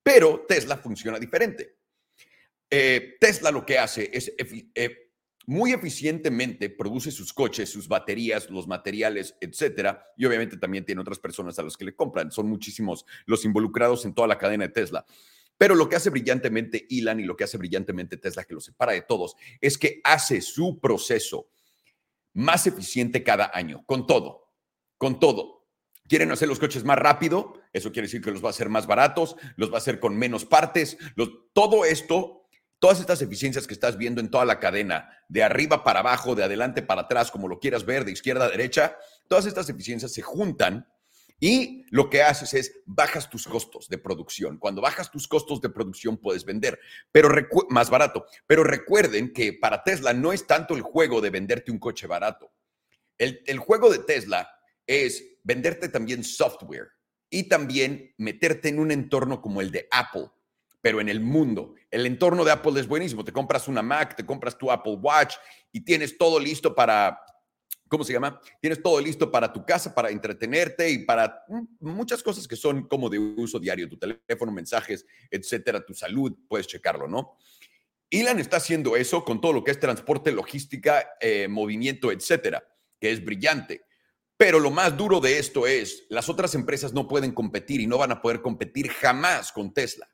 Pero 0.01 0.45
Tesla 0.47 0.77
funciona 0.77 1.19
diferente. 1.19 1.75
Eh, 2.69 3.17
Tesla 3.19 3.51
lo 3.51 3.65
que 3.65 3.77
hace 3.77 4.09
es 4.13 4.33
eh, 4.37 5.11
muy 5.45 5.73
eficientemente 5.73 6.69
produce 6.69 7.11
sus 7.11 7.33
coches, 7.33 7.69
sus 7.69 7.89
baterías, 7.89 8.49
los 8.49 8.67
materiales, 8.67 9.35
etcétera. 9.41 10.07
Y 10.15 10.25
obviamente 10.25 10.55
también 10.55 10.85
tiene 10.85 11.01
otras 11.01 11.19
personas 11.19 11.59
a 11.59 11.63
las 11.63 11.75
que 11.75 11.83
le 11.83 11.93
compran. 11.93 12.31
Son 12.31 12.47
muchísimos 12.47 13.05
los 13.25 13.43
involucrados 13.43 14.05
en 14.05 14.13
toda 14.13 14.29
la 14.29 14.37
cadena 14.37 14.67
de 14.67 14.73
Tesla. 14.73 15.05
Pero 15.57 15.75
lo 15.75 15.89
que 15.89 15.97
hace 15.97 16.09
brillantemente 16.09 16.87
Elon 16.89 17.19
y 17.19 17.25
lo 17.25 17.35
que 17.35 17.43
hace 17.43 17.57
brillantemente 17.57 18.15
Tesla, 18.15 18.45
que 18.45 18.53
lo 18.53 18.61
separa 18.61 18.93
de 18.93 19.01
todos, 19.01 19.35
es 19.59 19.77
que 19.77 19.99
hace 20.05 20.39
su 20.39 20.79
proceso 20.79 21.49
más 22.31 22.65
eficiente 22.65 23.23
cada 23.23 23.51
año, 23.53 23.83
con 23.85 24.07
todo 24.07 24.42
con 25.03 25.19
todo. 25.19 25.67
Quieren 26.07 26.31
hacer 26.31 26.47
los 26.47 26.59
coches 26.59 26.85
más 26.85 26.97
rápido, 26.97 27.61
eso 27.73 27.91
quiere 27.91 28.07
decir 28.07 28.21
que 28.21 28.31
los 28.31 28.41
va 28.41 28.47
a 28.47 28.51
hacer 28.51 28.69
más 28.69 28.87
baratos, 28.87 29.35
los 29.57 29.69
va 29.69 29.75
a 29.75 29.77
hacer 29.79 29.99
con 29.99 30.15
menos 30.15 30.45
partes. 30.45 30.97
todo 31.51 31.83
esto, 31.83 32.47
todas 32.79 33.01
estas 33.01 33.21
eficiencias 33.21 33.67
que 33.67 33.73
estás 33.73 33.97
viendo 33.97 34.21
en 34.21 34.31
toda 34.31 34.45
la 34.45 34.61
cadena, 34.61 35.09
de 35.27 35.43
arriba 35.43 35.83
para 35.83 35.99
abajo, 35.99 36.35
de 36.35 36.45
adelante 36.45 36.83
para 36.83 37.01
atrás, 37.01 37.31
como 37.31 37.49
lo 37.49 37.59
quieras 37.59 37.83
ver, 37.85 38.05
de 38.05 38.13
izquierda 38.13 38.45
a 38.45 38.49
derecha, 38.49 38.95
todas 39.27 39.45
estas 39.45 39.67
eficiencias 39.67 40.13
se 40.13 40.21
juntan 40.21 40.87
y 41.37 41.83
lo 41.89 42.09
que 42.09 42.23
haces 42.23 42.53
es 42.53 42.79
bajas 42.85 43.29
tus 43.29 43.45
costos 43.45 43.89
de 43.89 43.97
producción. 43.97 44.57
Cuando 44.57 44.81
bajas 44.81 45.11
tus 45.11 45.27
costos 45.27 45.59
de 45.59 45.69
producción 45.69 46.15
puedes 46.15 46.45
vender, 46.45 46.79
pero 47.11 47.27
más 47.67 47.89
barato. 47.89 48.25
Pero 48.47 48.63
recuerden 48.63 49.33
que 49.33 49.51
para 49.51 49.83
Tesla 49.83 50.13
no 50.13 50.31
es 50.31 50.47
tanto 50.47 50.75
el 50.75 50.81
juego 50.81 51.19
de 51.19 51.29
venderte 51.29 51.73
un 51.73 51.79
coche 51.79 52.07
barato. 52.07 52.53
El, 53.17 53.41
el 53.45 53.59
juego 53.59 53.89
de 53.89 53.99
Tesla 53.99 54.47
es 54.87 55.23
venderte 55.43 55.89
también 55.89 56.23
software 56.23 56.89
y 57.29 57.43
también 57.43 58.13
meterte 58.17 58.69
en 58.69 58.79
un 58.79 58.91
entorno 58.91 59.41
como 59.41 59.61
el 59.61 59.71
de 59.71 59.87
Apple, 59.91 60.29
pero 60.81 61.01
en 61.01 61.09
el 61.09 61.19
mundo. 61.19 61.73
El 61.89 62.05
entorno 62.05 62.45
de 62.45 62.51
Apple 62.51 62.79
es 62.79 62.87
buenísimo. 62.87 63.23
Te 63.23 63.31
compras 63.31 63.67
una 63.67 63.81
Mac, 63.81 64.15
te 64.15 64.25
compras 64.25 64.57
tu 64.57 64.69
Apple 64.69 64.97
Watch 65.01 65.35
y 65.71 65.81
tienes 65.81 66.17
todo 66.17 66.39
listo 66.39 66.75
para, 66.75 67.19
¿cómo 67.87 68.03
se 68.03 68.13
llama? 68.13 68.39
Tienes 68.61 68.83
todo 68.83 68.99
listo 69.01 69.31
para 69.31 69.51
tu 69.51 69.65
casa, 69.65 69.95
para 69.95 70.11
entretenerte 70.11 70.89
y 70.91 70.99
para 70.99 71.43
muchas 71.79 72.21
cosas 72.21 72.47
que 72.47 72.55
son 72.55 72.87
como 72.87 73.09
de 73.09 73.17
uso 73.17 73.59
diario, 73.59 73.89
tu 73.89 73.97
teléfono, 73.97 74.51
mensajes, 74.51 75.05
etcétera, 75.31 75.83
tu 75.83 75.93
salud, 75.93 76.33
puedes 76.47 76.67
checarlo, 76.67 77.07
¿no? 77.07 77.37
Elon 78.11 78.39
está 78.39 78.57
haciendo 78.57 78.95
eso 78.95 79.25
con 79.25 79.41
todo 79.41 79.53
lo 79.53 79.63
que 79.63 79.71
es 79.71 79.79
transporte, 79.79 80.31
logística, 80.31 81.15
eh, 81.19 81.47
movimiento, 81.47 82.11
etcétera, 82.11 82.63
que 82.99 83.11
es 83.11 83.25
brillante. 83.25 83.85
Pero 84.37 84.59
lo 84.59 84.71
más 84.71 84.97
duro 84.97 85.19
de 85.19 85.37
esto 85.37 85.67
es, 85.67 86.05
las 86.09 86.27
otras 86.29 86.55
empresas 86.55 86.93
no 86.93 87.07
pueden 87.07 87.31
competir 87.31 87.81
y 87.81 87.87
no 87.87 87.97
van 87.97 88.11
a 88.11 88.21
poder 88.21 88.41
competir 88.41 88.89
jamás 88.89 89.51
con 89.51 89.73
Tesla. 89.73 90.09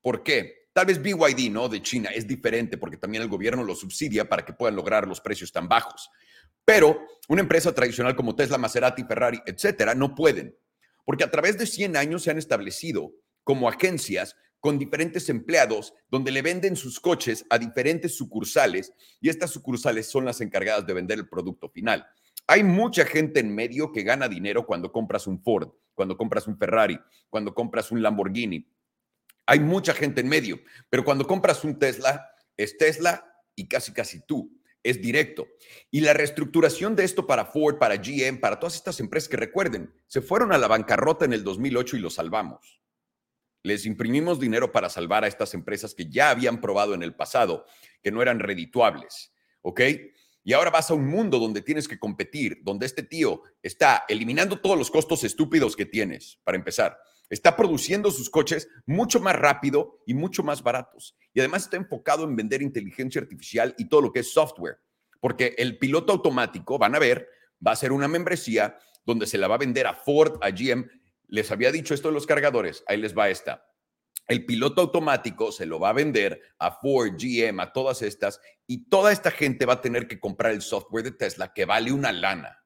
¿Por 0.00 0.22
qué? 0.22 0.68
Tal 0.72 0.86
vez 0.86 1.00
BYD, 1.00 1.50
¿no? 1.50 1.68
De 1.68 1.82
China 1.82 2.10
es 2.10 2.26
diferente 2.26 2.78
porque 2.78 2.96
también 2.96 3.22
el 3.22 3.28
gobierno 3.28 3.62
lo 3.62 3.74
subsidia 3.74 4.28
para 4.28 4.44
que 4.44 4.52
puedan 4.52 4.74
lograr 4.74 5.06
los 5.06 5.20
precios 5.20 5.52
tan 5.52 5.68
bajos. 5.68 6.10
Pero 6.64 7.06
una 7.28 7.42
empresa 7.42 7.74
tradicional 7.74 8.16
como 8.16 8.34
Tesla, 8.34 8.58
Maserati, 8.58 9.04
Ferrari, 9.04 9.40
etcétera, 9.46 9.94
no 9.94 10.14
pueden. 10.14 10.56
Porque 11.04 11.24
a 11.24 11.30
través 11.30 11.58
de 11.58 11.66
100 11.66 11.96
años 11.96 12.22
se 12.22 12.30
han 12.30 12.38
establecido 12.38 13.12
como 13.44 13.68
agencias 13.68 14.36
con 14.60 14.78
diferentes 14.78 15.28
empleados 15.28 15.92
donde 16.08 16.30
le 16.30 16.40
venden 16.40 16.76
sus 16.76 17.00
coches 17.00 17.44
a 17.50 17.58
diferentes 17.58 18.16
sucursales 18.16 18.92
y 19.20 19.28
estas 19.28 19.50
sucursales 19.50 20.08
son 20.08 20.24
las 20.24 20.40
encargadas 20.40 20.86
de 20.86 20.94
vender 20.94 21.18
el 21.18 21.28
producto 21.28 21.68
final. 21.68 22.06
Hay 22.46 22.62
mucha 22.64 23.04
gente 23.04 23.40
en 23.40 23.54
medio 23.54 23.92
que 23.92 24.02
gana 24.02 24.28
dinero 24.28 24.66
cuando 24.66 24.92
compras 24.92 25.26
un 25.26 25.40
Ford, 25.42 25.70
cuando 25.94 26.16
compras 26.16 26.46
un 26.46 26.58
Ferrari, 26.58 26.98
cuando 27.30 27.54
compras 27.54 27.90
un 27.90 28.02
Lamborghini. 28.02 28.68
Hay 29.46 29.60
mucha 29.60 29.94
gente 29.94 30.20
en 30.20 30.28
medio, 30.28 30.60
pero 30.88 31.04
cuando 31.04 31.26
compras 31.26 31.64
un 31.64 31.78
Tesla, 31.78 32.30
es 32.56 32.76
Tesla 32.76 33.24
y 33.54 33.68
casi 33.68 33.92
casi 33.92 34.24
tú. 34.26 34.58
es 34.84 35.00
directo. 35.00 35.46
Y 35.92 36.00
la 36.00 36.12
reestructuración 36.12 36.96
de 36.96 37.04
esto 37.04 37.24
para 37.24 37.44
Ford, 37.44 37.78
para 37.78 37.96
GM, 37.96 38.40
para 38.40 38.58
todas 38.58 38.74
estas 38.74 38.98
empresas 38.98 39.28
que 39.28 39.36
recuerden, 39.36 39.94
se 40.08 40.20
fueron 40.20 40.52
a 40.52 40.58
la 40.58 40.66
bancarrota 40.66 41.24
en 41.24 41.32
el 41.32 41.44
2008 41.44 41.96
y 41.96 42.00
lo 42.00 42.10
salvamos. 42.10 42.80
Les 43.62 43.86
imprimimos 43.86 44.40
dinero 44.40 44.72
para 44.72 44.88
salvar 44.88 45.22
a 45.22 45.28
estas 45.28 45.54
empresas 45.54 45.94
que 45.94 46.10
ya 46.10 46.30
habían 46.30 46.60
probado 46.60 46.94
en 46.94 47.04
el 47.04 47.14
pasado 47.14 47.64
que 48.02 48.10
no 48.10 48.22
eran 48.22 48.40
redituables. 48.40 49.32
¿Ok? 49.60 49.80
Y 50.44 50.52
ahora 50.52 50.70
vas 50.70 50.90
a 50.90 50.94
un 50.94 51.06
mundo 51.06 51.38
donde 51.38 51.62
tienes 51.62 51.86
que 51.86 51.98
competir, 51.98 52.58
donde 52.62 52.86
este 52.86 53.02
tío 53.02 53.42
está 53.62 54.04
eliminando 54.08 54.60
todos 54.60 54.76
los 54.76 54.90
costos 54.90 55.22
estúpidos 55.24 55.76
que 55.76 55.86
tienes, 55.86 56.40
para 56.44 56.56
empezar. 56.56 56.98
Está 57.30 57.56
produciendo 57.56 58.10
sus 58.10 58.28
coches 58.28 58.68
mucho 58.84 59.20
más 59.20 59.36
rápido 59.36 60.00
y 60.06 60.14
mucho 60.14 60.42
más 60.42 60.62
baratos. 60.62 61.16
Y 61.32 61.40
además 61.40 61.64
está 61.64 61.76
enfocado 61.76 62.24
en 62.24 62.36
vender 62.36 62.60
inteligencia 62.60 63.20
artificial 63.20 63.74
y 63.78 63.88
todo 63.88 64.02
lo 64.02 64.12
que 64.12 64.20
es 64.20 64.32
software. 64.32 64.80
Porque 65.20 65.54
el 65.58 65.78
piloto 65.78 66.12
automático, 66.12 66.78
van 66.78 66.94
a 66.94 66.98
ver, 66.98 67.28
va 67.64 67.72
a 67.72 67.76
ser 67.76 67.92
una 67.92 68.08
membresía 68.08 68.76
donde 69.06 69.26
se 69.26 69.38
la 69.38 69.48
va 69.48 69.54
a 69.54 69.58
vender 69.58 69.86
a 69.86 69.94
Ford, 69.94 70.38
a 70.42 70.50
GM. 70.50 70.88
Les 71.28 71.50
había 71.50 71.72
dicho 71.72 71.94
esto 71.94 72.08
de 72.08 72.14
los 72.14 72.26
cargadores, 72.26 72.84
ahí 72.86 72.98
les 72.98 73.16
va 73.16 73.30
esta 73.30 73.64
el 74.28 74.44
piloto 74.46 74.80
automático 74.80 75.52
se 75.52 75.66
lo 75.66 75.80
va 75.80 75.90
a 75.90 75.94
vender 75.94 76.40
a 76.58 76.72
Ford, 76.72 77.12
GM, 77.18 77.60
a 77.60 77.72
todas 77.72 78.02
estas, 78.02 78.40
y 78.66 78.88
toda 78.88 79.12
esta 79.12 79.30
gente 79.30 79.66
va 79.66 79.74
a 79.74 79.80
tener 79.80 80.06
que 80.06 80.20
comprar 80.20 80.52
el 80.52 80.62
software 80.62 81.04
de 81.04 81.12
Tesla 81.12 81.52
que 81.52 81.64
vale 81.64 81.92
una 81.92 82.12
lana. 82.12 82.64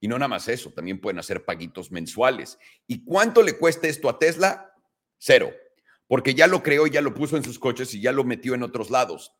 Y 0.00 0.08
no 0.08 0.18
nada 0.18 0.28
más 0.28 0.48
eso, 0.48 0.72
también 0.72 1.00
pueden 1.00 1.18
hacer 1.18 1.44
paguitos 1.44 1.90
mensuales. 1.90 2.58
¿Y 2.86 3.04
cuánto 3.04 3.42
le 3.42 3.58
cuesta 3.58 3.88
esto 3.88 4.08
a 4.08 4.18
Tesla? 4.18 4.72
Cero, 5.18 5.52
porque 6.06 6.34
ya 6.34 6.46
lo 6.46 6.62
creó, 6.62 6.86
ya 6.86 7.00
lo 7.00 7.14
puso 7.14 7.36
en 7.36 7.44
sus 7.44 7.58
coches 7.58 7.94
y 7.94 8.00
ya 8.00 8.12
lo 8.12 8.24
metió 8.24 8.54
en 8.54 8.62
otros 8.62 8.90
lados. 8.90 9.32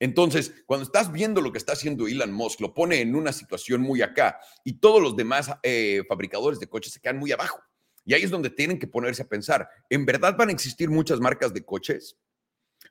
Entonces, 0.00 0.54
cuando 0.66 0.84
estás 0.84 1.12
viendo 1.12 1.40
lo 1.40 1.52
que 1.52 1.58
está 1.58 1.72
haciendo 1.72 2.06
Elon 2.06 2.32
Musk, 2.32 2.60
lo 2.60 2.74
pone 2.74 3.00
en 3.00 3.14
una 3.14 3.32
situación 3.32 3.80
muy 3.80 4.02
acá 4.02 4.38
y 4.64 4.74
todos 4.74 5.02
los 5.02 5.16
demás 5.16 5.50
eh, 5.62 6.02
fabricadores 6.08 6.60
de 6.60 6.68
coches 6.68 6.92
se 6.92 7.00
quedan 7.00 7.18
muy 7.18 7.32
abajo. 7.32 7.60
Y 8.08 8.14
ahí 8.14 8.22
es 8.22 8.30
donde 8.30 8.48
tienen 8.48 8.78
que 8.78 8.86
ponerse 8.86 9.20
a 9.20 9.28
pensar, 9.28 9.68
¿en 9.90 10.06
verdad 10.06 10.34
van 10.34 10.48
a 10.48 10.52
existir 10.52 10.88
muchas 10.88 11.20
marcas 11.20 11.52
de 11.52 11.62
coches? 11.62 12.16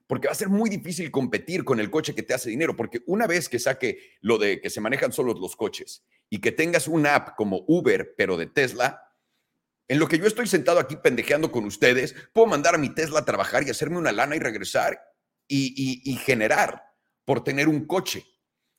Porque 0.06 0.28
va 0.28 0.34
a 0.34 0.36
ser 0.36 0.48
muy 0.48 0.70
difícil 0.70 1.10
competir 1.10 1.64
con 1.64 1.80
el 1.80 1.90
coche 1.90 2.14
que 2.14 2.22
te 2.22 2.36
hace 2.36 2.52
dinero, 2.52 2.76
porque 2.76 3.02
una 3.08 3.26
vez 3.26 3.50
que 3.50 3.58
saque 3.58 4.12
lo 4.22 4.38
de 4.38 4.62
que 4.62 4.70
se 4.70 4.80
manejan 4.80 5.12
solo 5.12 5.34
los 5.34 5.56
coches 5.56 6.06
y 6.30 6.40
que 6.40 6.52
tengas 6.52 6.88
una 6.88 7.16
app 7.16 7.36
como 7.36 7.66
Uber, 7.68 8.14
pero 8.16 8.38
de 8.38 8.46
Tesla, 8.46 9.12
en 9.88 9.98
lo 9.98 10.08
que 10.08 10.20
yo 10.20 10.28
estoy 10.28 10.46
sentado 10.46 10.80
aquí 10.80 10.98
pendejeando 10.98 11.52
con 11.52 11.66
ustedes, 11.66 12.14
puedo 12.32 12.46
mandar 12.46 12.76
a 12.76 12.78
mi 12.78 12.94
Tesla 12.94 13.22
a 13.22 13.26
trabajar 13.26 13.66
y 13.66 13.72
hacerme 13.72 13.98
una 13.98 14.12
lana 14.12 14.36
y 14.36 14.40
regresar 14.40 15.02
y, 15.48 16.00
y 16.06 16.16
generar 16.18 16.94
por 17.26 17.44
tener 17.44 17.68
un 17.68 17.88
coche. 17.88 18.24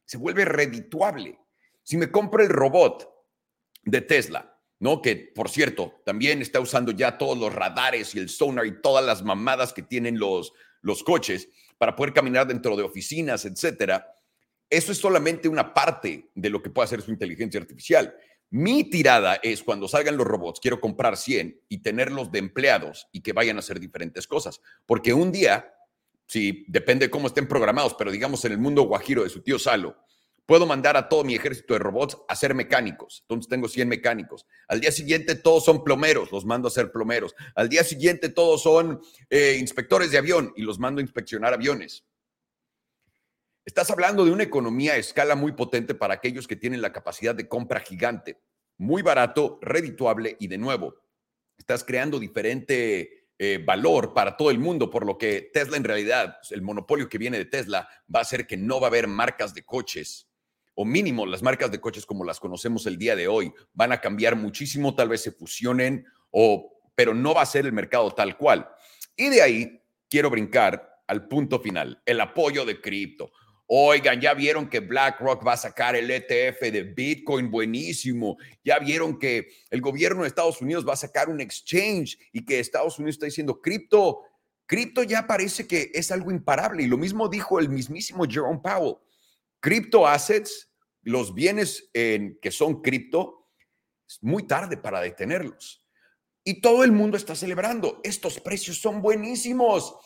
Se 0.05 0.19
vuelve 0.19 0.45
redituable. 0.45 1.37
Si 1.83 1.97
me 1.97 2.13
compro 2.13 2.45
el 2.45 2.49
robot 2.49 3.13
de 3.83 4.03
Tesla, 4.03 4.58
¿no? 4.81 5.03
Que, 5.03 5.17
por 5.17 5.49
cierto, 5.49 6.01
también 6.05 6.43
está 6.43 6.61
usando 6.61 6.93
ya 6.93 7.19
todos 7.19 7.37
los 7.37 7.55
radares 7.55 8.15
y 8.15 8.19
el 8.19 8.29
sonar 8.29 8.67
y 8.67 8.81
todas 8.81 9.05
las 9.05 9.23
mamadas 9.23 9.73
que 9.73 9.83
tienen 9.83 10.19
los, 10.19 10.53
los 10.83 11.03
coches 11.03 11.49
para 11.79 11.97
poder 11.97 12.13
caminar 12.13 12.47
dentro 12.47 12.77
de 12.77 12.83
oficinas, 12.83 13.45
etcétera. 13.45 14.15
Eso 14.71 14.93
es 14.93 14.99
solamente 14.99 15.49
una 15.49 15.73
parte 15.73 16.31
de 16.35 16.51
lo 16.51 16.63
que 16.63 16.71
puede 16.71 16.87
hacer 16.87 17.03
su 17.03 17.11
inteligencia 17.11 17.61
artificial. 17.61 18.15
Mi 18.51 18.85
tirada 18.85 19.37
es 19.43 19.63
cuando 19.63 19.89
salgan 19.89 20.17
los 20.17 20.27
robots, 20.27 20.61
quiero 20.61 20.81
comprar 20.81 21.17
100 21.17 21.61
y 21.69 21.79
tenerlos 21.79 22.33
de 22.33 22.39
empleados 22.39 23.07
y 23.13 23.21
que 23.21 23.33
vayan 23.33 23.57
a 23.57 23.61
hacer 23.61 23.79
diferentes 23.79 24.27
cosas. 24.27 24.61
Porque 24.87 25.13
un 25.13 25.33
día, 25.33 25.75
si 26.27 26.65
depende 26.67 27.07
de 27.07 27.11
cómo 27.11 27.27
estén 27.27 27.47
programados, 27.47 27.95
pero 27.95 28.11
digamos 28.11 28.45
en 28.45 28.53
el 28.53 28.59
mundo 28.59 28.83
guajiro 28.83 29.23
de 29.23 29.31
su 29.31 29.43
tío 29.43 29.59
Salo, 29.59 29.97
Puedo 30.49 30.65
mandar 30.65 30.97
a 30.97 31.11
todo 31.11 31.25
mi 31.25 31.35
ejército 31.35 31.75
de 31.75 31.81
robots 31.81 32.17
a 32.27 32.35
ser 32.35 32.55
mecánicos. 32.55 33.19
Entonces 33.21 33.51
tengo 33.51 33.69
100 33.69 33.87
mecánicos. 33.87 34.47
Al 34.67 34.81
día 34.81 34.91
siguiente 34.91 35.35
todos 35.35 35.63
son 35.63 35.85
plomeros, 35.85 36.33
los 36.33 36.47
mando 36.47 36.69
a 36.69 36.71
ser 36.71 36.91
plomeros. 36.91 37.35
Al 37.55 37.69
día 37.69 37.85
siguiente 37.85 38.31
todos 38.31 38.63
son 38.63 38.99
eh, 39.29 39.59
inspectores 39.61 40.11
de 40.11 40.17
avión 40.17 40.55
y 40.57 40.63
los 40.63 40.79
mando 40.79 41.01
a 41.01 41.03
inspeccionar 41.03 41.53
aviones. 41.53 42.07
Estás 43.67 43.91
hablando 43.91 44.25
de 44.25 44.31
una 44.31 44.43
economía 44.43 44.95
a 44.95 44.97
escala 44.97 45.35
muy 45.35 45.53
potente 45.53 45.95
para 45.95 46.15
aquellos 46.15 46.49
que 46.49 46.57
tienen 46.57 46.81
la 46.81 46.95
capacidad 46.95 47.35
de 47.35 47.47
compra 47.47 47.81
gigante, 47.81 48.41
muy 48.79 49.03
barato, 49.03 49.59
redituable 49.61 50.39
y 50.41 50.49
de 50.49 50.57
nuevo, 50.57 50.95
estás 51.59 51.85
creando 51.85 52.19
diferente 52.19 53.29
eh, 53.39 53.63
valor 53.63 54.15
para 54.15 54.35
todo 54.35 54.51
el 54.51 54.59
mundo, 54.59 54.89
por 54.89 55.05
lo 55.05 55.19
que 55.19 55.51
Tesla 55.53 55.77
en 55.77 55.85
realidad, 55.85 56.39
el 56.49 56.63
monopolio 56.63 57.07
que 57.07 57.19
viene 57.19 57.37
de 57.37 57.45
Tesla 57.45 57.87
va 58.13 58.21
a 58.21 58.23
hacer 58.23 58.47
que 58.47 58.57
no 58.57 58.81
va 58.81 58.87
a 58.87 58.89
haber 58.89 59.09
marcas 59.09 59.53
de 59.53 59.63
coches 59.63 60.28
o 60.81 60.85
mínimo 60.85 61.27
las 61.27 61.43
marcas 61.43 61.73
de 61.73 61.81
coches 61.81 62.07
como 62.07 62.23
las 62.23 62.39
conocemos 62.39 62.87
el 62.87 62.99
día 62.99 63.17
de 63.17 63.27
hoy 63.27 63.53
van 63.73 63.91
a 63.91 64.01
cambiar 64.01 64.37
muchísimo, 64.37 64.95
tal 64.95 65.09
vez 65.09 65.23
se 65.23 65.33
fusionen, 65.33 66.07
o, 66.31 66.73
pero 66.95 67.15
no 67.15 67.35
va 67.35 67.43
a 67.43 67.47
ser 67.47 67.67
el 67.67 67.73
mercado 67.73 68.13
tal 68.13 68.37
cual. 68.37 68.69
Y 69.17 69.29
de 69.29 69.43
ahí 69.43 69.83
quiero 70.09 70.31
brincar 70.31 71.03
al 71.09 71.27
punto 71.27 71.59
final, 71.59 72.01
el 72.07 72.21
apoyo 72.21 72.65
de 72.65 72.81
cripto. 72.81 73.33
Oigan, 73.67 74.21
ya 74.21 74.35
vieron 74.35 74.69
que 74.69 74.79
BlackRock 74.79 75.45
va 75.45 75.55
a 75.55 75.57
sacar 75.57 75.97
el 75.97 76.13
ETF 76.13 76.61
de 76.71 76.85
Bitcoin, 76.85 77.51
buenísimo. 77.51 78.37
Ya 78.63 78.79
vieron 78.79 79.19
que 79.19 79.49
el 79.71 79.81
gobierno 79.81 80.23
de 80.23 80.29
Estados 80.29 80.63
Unidos 80.63 80.87
va 80.89 80.93
a 80.93 80.97
sacar 80.97 81.29
un 81.29 81.41
exchange 81.41 82.17
y 82.33 82.45
que 82.45 82.61
Estados 82.61 83.01
Unidos 83.01 83.17
está 83.17 83.27
diciendo 83.27 83.61
cripto. 83.61 84.21
Cripto 84.65 85.03
ya 85.03 85.27
parece 85.27 85.67
que 85.67 85.91
es 85.93 86.13
algo 86.13 86.31
imparable. 86.31 86.85
Y 86.85 86.87
lo 86.87 86.97
mismo 86.97 87.29
dijo 87.29 87.59
el 87.59 87.69
mismísimo 87.69 88.27
Jerome 88.31 88.61
Powell. 88.63 88.95
Crypto 89.61 90.07
assets 90.07 90.68
los 91.03 91.35
bienes 91.35 91.91
en, 91.95 92.39
que 92.41 92.51
son 92.51 92.83
cripto, 92.83 93.49
es 94.09 94.23
muy 94.23 94.47
tarde 94.47 94.77
para 94.77 95.01
detenerlos. 95.01 95.85
Y 96.45 96.61
todo 96.61 96.83
el 96.83 96.93
mundo 96.93 97.17
está 97.17 97.35
celebrando. 97.35 98.01
Estos 98.03 98.41
precios 98.41 98.81
son 98.81 99.03
buenísimos. 99.03 99.97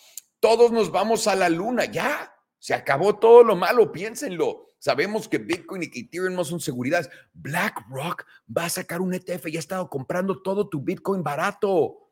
Todos 0.41 0.73
nos 0.73 0.91
vamos 0.91 1.29
a 1.29 1.37
la 1.37 1.49
luna. 1.49 1.85
Ya, 1.85 2.35
se 2.59 2.75
acabó 2.75 3.19
todo 3.19 3.45
lo 3.45 3.55
malo. 3.55 3.93
Piénsenlo. 3.93 4.67
Sabemos 4.79 5.29
que 5.29 5.39
Bitcoin 5.39 5.85
y 5.85 6.01
Ethereum 6.01 6.35
no 6.35 6.45
son 6.45 6.59
seguridades. 6.59 7.09
BlackRock 7.33 8.27
va 8.57 8.65
a 8.65 8.71
sacar 8.71 9.01
un 9.01 9.15
ETF 9.15 9.47
y 9.47 9.57
ha 9.57 9.61
estado 9.61 9.89
comprando 9.89 10.43
todo 10.43 10.69
tu 10.69 10.81
Bitcoin 10.81 11.23
barato. 11.23 12.11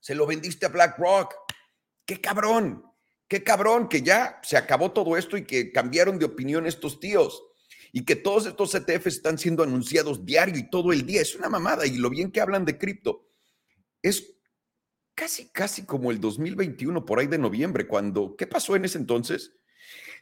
Se 0.00 0.14
lo 0.14 0.26
vendiste 0.26 0.66
a 0.66 0.68
BlackRock. 0.68 1.34
¡Qué 2.04 2.20
cabrón! 2.20 2.84
¡Qué 3.26 3.42
cabrón! 3.42 3.88
Que 3.88 4.02
ya 4.02 4.38
se 4.42 4.58
acabó 4.58 4.92
todo 4.92 5.16
esto 5.16 5.38
y 5.38 5.46
que 5.46 5.72
cambiaron 5.72 6.18
de 6.18 6.26
opinión 6.26 6.66
estos 6.66 7.00
tíos 7.00 7.42
y 7.96 8.04
que 8.04 8.14
todos 8.14 8.44
estos 8.44 8.74
ETFs 8.74 9.06
están 9.06 9.38
siendo 9.38 9.62
anunciados 9.62 10.26
diario 10.26 10.58
y 10.58 10.68
todo 10.68 10.92
el 10.92 11.06
día. 11.06 11.22
Es 11.22 11.34
una 11.34 11.48
mamada 11.48 11.86
y 11.86 11.96
lo 11.96 12.10
bien 12.10 12.30
que 12.30 12.42
hablan 12.42 12.66
de 12.66 12.76
cripto. 12.76 13.26
Es 14.02 14.34
casi, 15.14 15.48
casi 15.48 15.86
como 15.86 16.10
el 16.10 16.20
2021, 16.20 17.06
por 17.06 17.18
ahí 17.18 17.26
de 17.26 17.38
noviembre, 17.38 17.86
cuando, 17.86 18.36
¿qué 18.36 18.46
pasó 18.46 18.76
en 18.76 18.84
ese 18.84 18.98
entonces? 18.98 19.54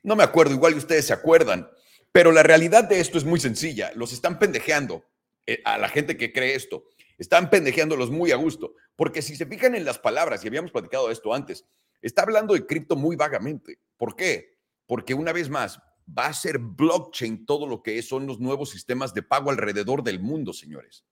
No 0.04 0.14
me 0.14 0.22
acuerdo, 0.22 0.54
igual 0.54 0.76
ustedes 0.76 1.06
se 1.06 1.14
acuerdan, 1.14 1.68
pero 2.12 2.30
la 2.30 2.44
realidad 2.44 2.84
de 2.84 3.00
esto 3.00 3.18
es 3.18 3.24
muy 3.24 3.40
sencilla. 3.40 3.90
Los 3.96 4.12
están 4.12 4.38
pendejeando 4.38 5.04
eh, 5.44 5.60
a 5.64 5.76
la 5.76 5.88
gente 5.88 6.16
que 6.16 6.32
cree 6.32 6.54
esto. 6.54 6.84
Están 7.18 7.50
pendejeándolos 7.50 8.08
muy 8.08 8.30
a 8.30 8.36
gusto, 8.36 8.76
porque 8.94 9.20
si 9.20 9.34
se 9.34 9.46
fijan 9.46 9.74
en 9.74 9.84
las 9.84 9.98
palabras, 9.98 10.44
y 10.44 10.46
habíamos 10.46 10.70
platicado 10.70 11.10
esto 11.10 11.34
antes, 11.34 11.64
está 12.02 12.22
hablando 12.22 12.54
de 12.54 12.66
cripto 12.66 12.94
muy 12.94 13.16
vagamente. 13.16 13.80
¿Por 13.96 14.14
qué? 14.14 14.58
Porque 14.86 15.12
una 15.12 15.32
vez 15.32 15.50
más, 15.50 15.80
va 16.06 16.26
a 16.26 16.34
ser 16.34 16.58
blockchain 16.58 17.46
todo 17.46 17.66
lo 17.66 17.82
que 17.82 18.00
son 18.02 18.26
los 18.26 18.40
nuevos 18.40 18.70
sistemas 18.70 19.14
de 19.14 19.22
pago 19.22 19.50
alrededor 19.50 20.02
del 20.02 20.20
mundo, 20.20 20.52
señores. 20.52 21.04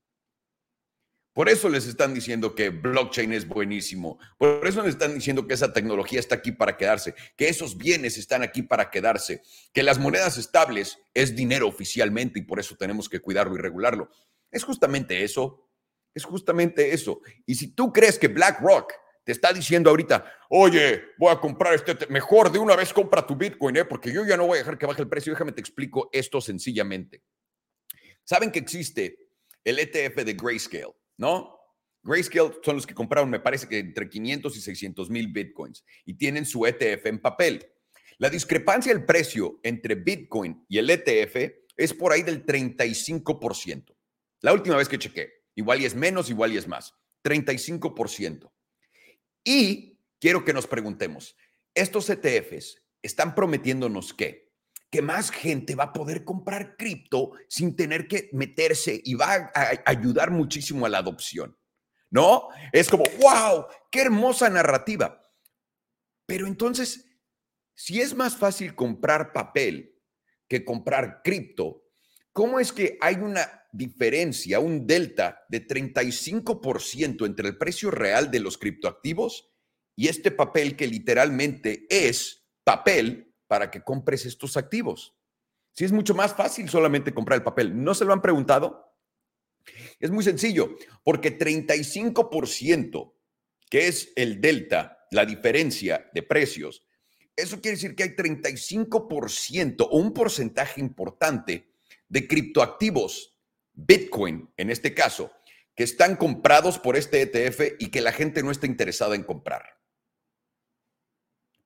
Por 1.33 1.49
eso 1.49 1.71
les 1.71 1.87
están 1.87 2.13
diciendo 2.13 2.55
que 2.55 2.69
blockchain 2.69 3.33
es 3.33 3.49
buenísimo. 3.49 4.19
Por 4.37 4.67
eso 4.67 4.83
les 4.83 4.91
están 4.91 5.15
diciendo 5.15 5.47
que 5.47 5.55
esa 5.55 5.73
tecnología 5.73 6.21
está 6.21 6.35
aquí 6.35 6.53
para 6.53 6.77
quedarse, 6.77 7.15
que 7.37 7.49
esos 7.49 7.79
bienes 7.79 8.19
están 8.19 8.43
aquí 8.43 8.63
para 8.63 8.91
quedarse, 8.91 9.43
que 9.73 9.83
las 9.83 9.99
monedas 9.99 10.37
estables 10.37 10.99
es 11.15 11.35
dinero 11.35 11.69
oficialmente 11.69 12.41
y 12.41 12.43
por 12.43 12.61
eso 12.61 12.77
tenemos 12.77 13.09
que 13.09 13.21
cuidarlo 13.21 13.55
y 13.55 13.61
regularlo. 13.61 14.11
Es 14.51 14.63
justamente 14.63 15.25
eso. 15.25 15.71
Es 16.15 16.25
justamente 16.25 16.93
eso. 16.93 17.23
Y 17.47 17.55
si 17.55 17.69
tú 17.69 17.91
crees 17.91 18.19
que 18.19 18.29
BlackRock 18.29 18.93
te 19.25 19.33
está 19.33 19.53
diciendo 19.53 19.91
ahorita, 19.91 20.25
oye, 20.51 21.05
voy 21.19 21.33
a 21.33 21.39
comprar 21.39 21.75
este, 21.75 22.07
mejor 22.09 22.51
de 22.51 22.59
una 22.59 22.75
vez 22.75 22.93
compra 22.93 23.27
tu 23.27 23.37
Bitcoin, 23.37 23.77
¿eh? 23.77 23.85
porque 23.85 24.13
yo 24.13 24.25
ya 24.25 24.37
no 24.37 24.47
voy 24.47 24.57
a 24.57 24.59
dejar 24.59 24.79
que 24.79 24.87
baje 24.87 25.03
el 25.03 25.09
precio. 25.09 25.33
Déjame 25.33 25.53
te 25.53 25.61
explico 25.61 26.11
esto 26.13 26.41
sencillamente. 26.41 27.23
Saben 28.25 28.51
que 28.51 28.59
existe 28.59 29.31
el 29.65 29.79
ETF 29.79 30.25
de 30.25 30.35
Grayscale, 30.35 30.95
¿no? 31.17 31.59
Grayscale 32.03 32.55
son 32.65 32.77
los 32.77 32.87
que 32.87 32.95
compraron, 32.95 33.31
me 33.31 33.41
parece 33.41 33.69
que 33.69 33.79
entre 33.79 34.09
500 34.09 34.57
y 34.57 34.61
600 34.61 35.11
mil 35.11 35.29
Bitcoins 35.29 35.85
y 36.05 36.15
tienen 36.15 36.45
su 36.45 36.67
ETF 36.67 37.07
en 37.07 37.21
papel. 37.21 37.65
La 38.19 38.29
discrepancia 38.29 38.93
del 38.93 39.05
precio 39.05 39.61
entre 39.63 39.95
Bitcoin 39.95 40.65
y 40.69 40.79
el 40.79 40.91
ETF 40.91 41.37
es 41.77 41.95
por 41.95 42.13
ahí 42.13 42.23
del 42.23 42.45
35%. 42.45 43.97
La 44.41 44.53
última 44.53 44.77
vez 44.77 44.89
que 44.89 44.99
chequé, 44.99 45.45
igual 45.55 45.81
y 45.81 45.85
es 45.85 45.95
menos, 45.95 46.29
igual 46.29 46.53
y 46.53 46.57
es 46.57 46.67
más, 46.67 46.95
35%. 47.25 48.52
Y 49.45 49.99
quiero 50.21 50.45
que 50.45 50.53
nos 50.53 50.67
preguntemos, 50.67 51.37
¿estos 51.75 52.09
ETFs 52.11 52.83
están 53.03 53.35
prometiéndonos 53.35 54.15
qué? 54.15 54.53
que 54.93 55.01
más 55.01 55.31
gente 55.31 55.75
va 55.75 55.85
a 55.85 55.93
poder 55.95 56.23
comprar 56.23 56.77
cripto 56.77 57.33
sin 57.49 57.75
tener 57.75 58.07
que 58.07 58.29
meterse 58.35 59.01
y 59.03 59.15
va 59.15 59.51
a, 59.55 59.71
ayudar 59.87 60.31
muchísimo 60.31 60.85
a 60.85 60.91
la 60.91 60.99
adopción. 60.99 61.57
¿No? 62.11 62.49
Es 62.73 62.91
como, 62.91 63.05
wow, 63.19 63.65
qué 63.91 64.03
hermosa 64.03 64.51
narrativa. 64.51 65.19
Pero 66.27 66.47
entonces, 66.47 67.07
si 67.75 68.03
es 68.03 68.15
más 68.15 68.37
fácil 68.37 68.75
comprar 68.75 69.33
papel 69.33 69.99
que 70.47 70.63
comprar 70.63 71.23
cripto, 71.25 71.85
¿cómo 72.35 72.61
es 72.61 72.71
que 72.71 72.99
hay 73.01 73.15
una 73.15 73.62
diferencia, 73.73 74.61
un 74.61 74.87
delta 74.87 75.45
de 75.49 75.67
35% 75.67 77.27
entre 77.27 77.49
el 77.49 77.59
precio 77.59 77.91
real 77.91 78.31
de 78.31 78.41
los 78.41 78.59
criptoactivos 78.59 79.51
y 79.97 80.09
este 80.09 80.31
papel 80.31 80.77
que 80.77 80.87
literalmente 80.87 81.87
es 81.89 82.47
papel 82.65 83.35
para 83.47 83.71
que 83.71 83.83
compres 83.83 84.27
estos 84.27 84.57
activos. 84.57 85.17
Si 85.73 85.85
es 85.85 85.93
mucho 85.93 86.15
más 86.15 86.35
fácil 86.35 86.69
solamente 86.69 87.15
comprar 87.15 87.39
el 87.39 87.45
papel. 87.45 87.83
¿No 87.83 87.95
se 87.95 88.05
lo 88.05 88.13
han 88.13 88.23
preguntado? 88.23 88.95
Es 89.99 90.11
muy 90.11 90.23
sencillo, 90.23 90.77
porque 91.03 91.39
35%, 91.39 93.15
que 93.71 93.89
es 93.89 94.13
el 94.17 94.41
delta, 94.41 95.07
la 95.11 95.25
diferencia 95.25 96.11
de 96.13 96.23
precios, 96.23 96.87
eso 97.37 97.61
quiere 97.61 97.77
decir 97.77 97.95
que 97.95 98.03
hay 98.03 98.11
35% 98.11 99.89
o 99.91 99.97
un 99.97 100.13
porcentaje 100.13 100.81
importante 100.81 101.73
de 102.09 102.29
criptoactivos, 102.29 103.32
Bitcoin 103.73 104.53
en 104.57 104.71
este 104.71 104.95
caso, 104.95 105.33
que 105.75 105.85
están 105.85 106.17
comprados 106.17 106.79
por 106.79 106.97
este 106.97 107.23
ETF 107.23 107.77
y 107.79 107.91
que 107.91 108.01
la 108.01 108.13
gente 108.13 108.43
no 108.43 108.51
está 108.51 108.67
interesada 108.67 109.15
en 109.15 109.25
comprar. 109.25 109.65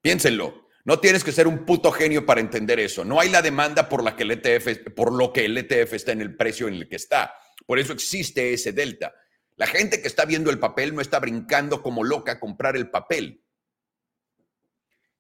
Piénsenlo. 0.01 0.67
No 0.85 1.01
tienes 1.01 1.25
que 1.25 1.33
ser 1.33 1.49
un 1.49 1.67
puto 1.67 1.91
genio 1.91 2.25
para 2.25 2.41
entender 2.41 2.79
eso. 2.79 3.05
No 3.05 3.19
hay 3.19 3.29
la 3.29 3.43
demanda 3.43 3.89
por 3.89 4.05
la 4.05 4.15
que 4.15 4.23
el 4.23 4.31
ETF, 4.31 4.93
por 4.95 5.13
lo 5.13 5.33
que 5.33 5.45
el 5.45 5.59
ETF 5.59 5.95
está 5.95 6.13
en 6.13 6.21
el 6.21 6.37
precio 6.37 6.69
en 6.69 6.75
el 6.75 6.89
que 6.89 6.95
está. 6.95 7.35
Por 7.67 7.81
eso 7.81 7.93
existe 7.93 8.53
ese 8.53 8.73
delta. 8.73 9.13
La 9.57 9.67
gente 9.67 10.01
que 10.01 10.07
está 10.07 10.25
viendo 10.25 10.49
el 10.51 10.61
papel 10.61 10.95
no 10.95 11.01
está 11.01 11.19
brincando 11.19 11.83
como 11.83 12.05
loca 12.05 12.33
a 12.33 12.41
comprar 12.41 12.77
el 12.77 12.89
papel. 12.89 13.43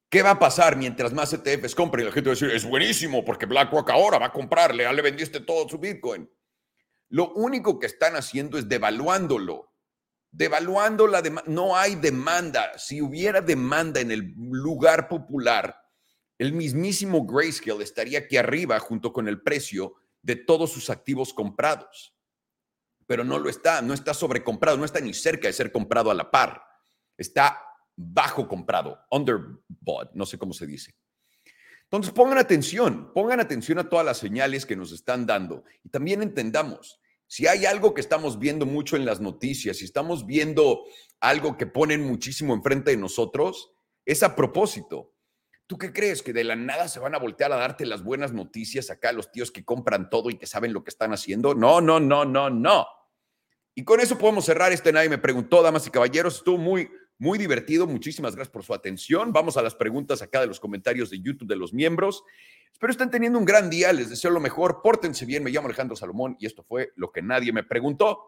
¿Qué 0.08 0.22
va 0.22 0.30
a 0.30 0.38
pasar 0.38 0.76
mientras 0.76 1.12
más 1.12 1.32
ETFs 1.32 1.74
compren? 1.74 2.06
La 2.06 2.12
gente 2.12 2.30
va 2.30 2.34
a 2.34 2.38
decir, 2.38 2.50
es 2.50 2.64
buenísimo 2.64 3.24
porque 3.24 3.46
BlackRock 3.46 3.90
ahora 3.90 4.18
va 4.18 4.26
a 4.26 4.32
comprarle, 4.32 4.84
ya 4.84 4.92
le 4.92 5.02
vendiste 5.02 5.40
todo 5.40 5.68
su 5.68 5.78
Bitcoin. 5.78 6.30
Lo 7.08 7.32
único 7.34 7.78
que 7.78 7.86
están 7.86 8.16
haciendo 8.16 8.58
es 8.58 8.68
devaluándolo 8.68 9.76
devaluando 10.36 11.06
la 11.06 11.22
demanda. 11.22 11.50
No 11.50 11.76
hay 11.76 11.94
demanda. 11.94 12.78
Si 12.78 13.00
hubiera 13.00 13.40
demanda 13.40 14.00
en 14.00 14.10
el 14.10 14.34
lugar 14.36 15.08
popular, 15.08 15.82
el 16.38 16.52
mismísimo 16.52 17.24
Grayscale 17.24 17.82
estaría 17.82 18.20
aquí 18.20 18.36
arriba 18.36 18.78
junto 18.78 19.12
con 19.12 19.28
el 19.28 19.42
precio 19.42 19.94
de 20.22 20.36
todos 20.36 20.70
sus 20.72 20.90
activos 20.90 21.32
comprados. 21.32 22.14
Pero 23.06 23.24
no 23.24 23.38
lo 23.38 23.48
está, 23.48 23.80
no 23.80 23.94
está 23.94 24.12
sobrecomprado, 24.12 24.76
no 24.76 24.84
está 24.84 25.00
ni 25.00 25.14
cerca 25.14 25.48
de 25.48 25.54
ser 25.54 25.72
comprado 25.72 26.10
a 26.10 26.14
la 26.14 26.30
par. 26.30 26.62
Está 27.16 27.62
bajo 27.96 28.46
comprado, 28.46 28.98
underbought, 29.10 30.12
no 30.12 30.26
sé 30.26 30.36
cómo 30.36 30.52
se 30.52 30.66
dice. 30.66 30.94
Entonces 31.86 32.12
pongan 32.12 32.38
atención, 32.38 33.12
pongan 33.14 33.40
atención 33.40 33.78
a 33.78 33.88
todas 33.88 34.04
las 34.04 34.18
señales 34.18 34.66
que 34.66 34.76
nos 34.76 34.92
están 34.92 35.24
dando 35.24 35.64
y 35.84 35.88
también 35.88 36.20
entendamos, 36.20 37.00
si 37.28 37.46
hay 37.46 37.66
algo 37.66 37.94
que 37.94 38.00
estamos 38.00 38.38
viendo 38.38 38.66
mucho 38.66 38.96
en 38.96 39.04
las 39.04 39.20
noticias, 39.20 39.78
si 39.78 39.84
estamos 39.84 40.26
viendo 40.26 40.84
algo 41.20 41.56
que 41.56 41.66
ponen 41.66 42.02
muchísimo 42.02 42.54
enfrente 42.54 42.92
de 42.92 42.96
nosotros, 42.96 43.72
es 44.04 44.22
a 44.22 44.36
propósito. 44.36 45.12
¿Tú 45.66 45.78
qué 45.78 45.92
crees? 45.92 46.22
¿Que 46.22 46.32
de 46.32 46.44
la 46.44 46.54
nada 46.54 46.86
se 46.86 47.00
van 47.00 47.16
a 47.16 47.18
voltear 47.18 47.52
a 47.52 47.56
darte 47.56 47.84
las 47.86 48.04
buenas 48.04 48.32
noticias 48.32 48.90
acá 48.90 49.10
los 49.10 49.32
tíos 49.32 49.50
que 49.50 49.64
compran 49.64 50.08
todo 50.10 50.30
y 50.30 50.38
que 50.38 50.46
saben 50.46 50.72
lo 50.72 50.84
que 50.84 50.90
están 50.90 51.12
haciendo? 51.12 51.54
No, 51.54 51.80
no, 51.80 51.98
no, 51.98 52.24
no, 52.24 52.50
no. 52.50 52.86
Y 53.74 53.84
con 53.84 53.98
eso 54.00 54.16
podemos 54.16 54.44
cerrar 54.44 54.72
este 54.72 54.92
Nadie 54.92 55.08
me 55.08 55.18
preguntó, 55.18 55.62
damas 55.62 55.86
y 55.86 55.90
caballeros. 55.90 56.36
Estuvo 56.36 56.56
muy, 56.56 56.88
muy 57.18 57.38
divertido. 57.38 57.86
Muchísimas 57.86 58.34
gracias 58.34 58.52
por 58.52 58.64
su 58.64 58.74
atención. 58.74 59.32
Vamos 59.32 59.56
a 59.56 59.62
las 59.62 59.74
preguntas 59.74 60.22
acá 60.22 60.40
de 60.40 60.46
los 60.46 60.60
comentarios 60.60 61.10
de 61.10 61.20
YouTube 61.20 61.48
de 61.48 61.56
los 61.56 61.72
miembros. 61.72 62.24
Espero 62.72 62.90
estén 62.90 63.10
teniendo 63.10 63.38
un 63.38 63.46
gran 63.46 63.70
día, 63.70 63.90
les 63.92 64.10
deseo 64.10 64.30
lo 64.30 64.38
mejor, 64.38 64.82
pórtense 64.82 65.24
bien, 65.24 65.42
me 65.42 65.50
llamo 65.50 65.66
Alejandro 65.66 65.96
Salomón 65.96 66.36
y 66.38 66.44
esto 66.44 66.62
fue 66.62 66.92
lo 66.96 67.10
que 67.10 67.22
nadie 67.22 67.50
me 67.50 67.62
preguntó. 67.64 68.20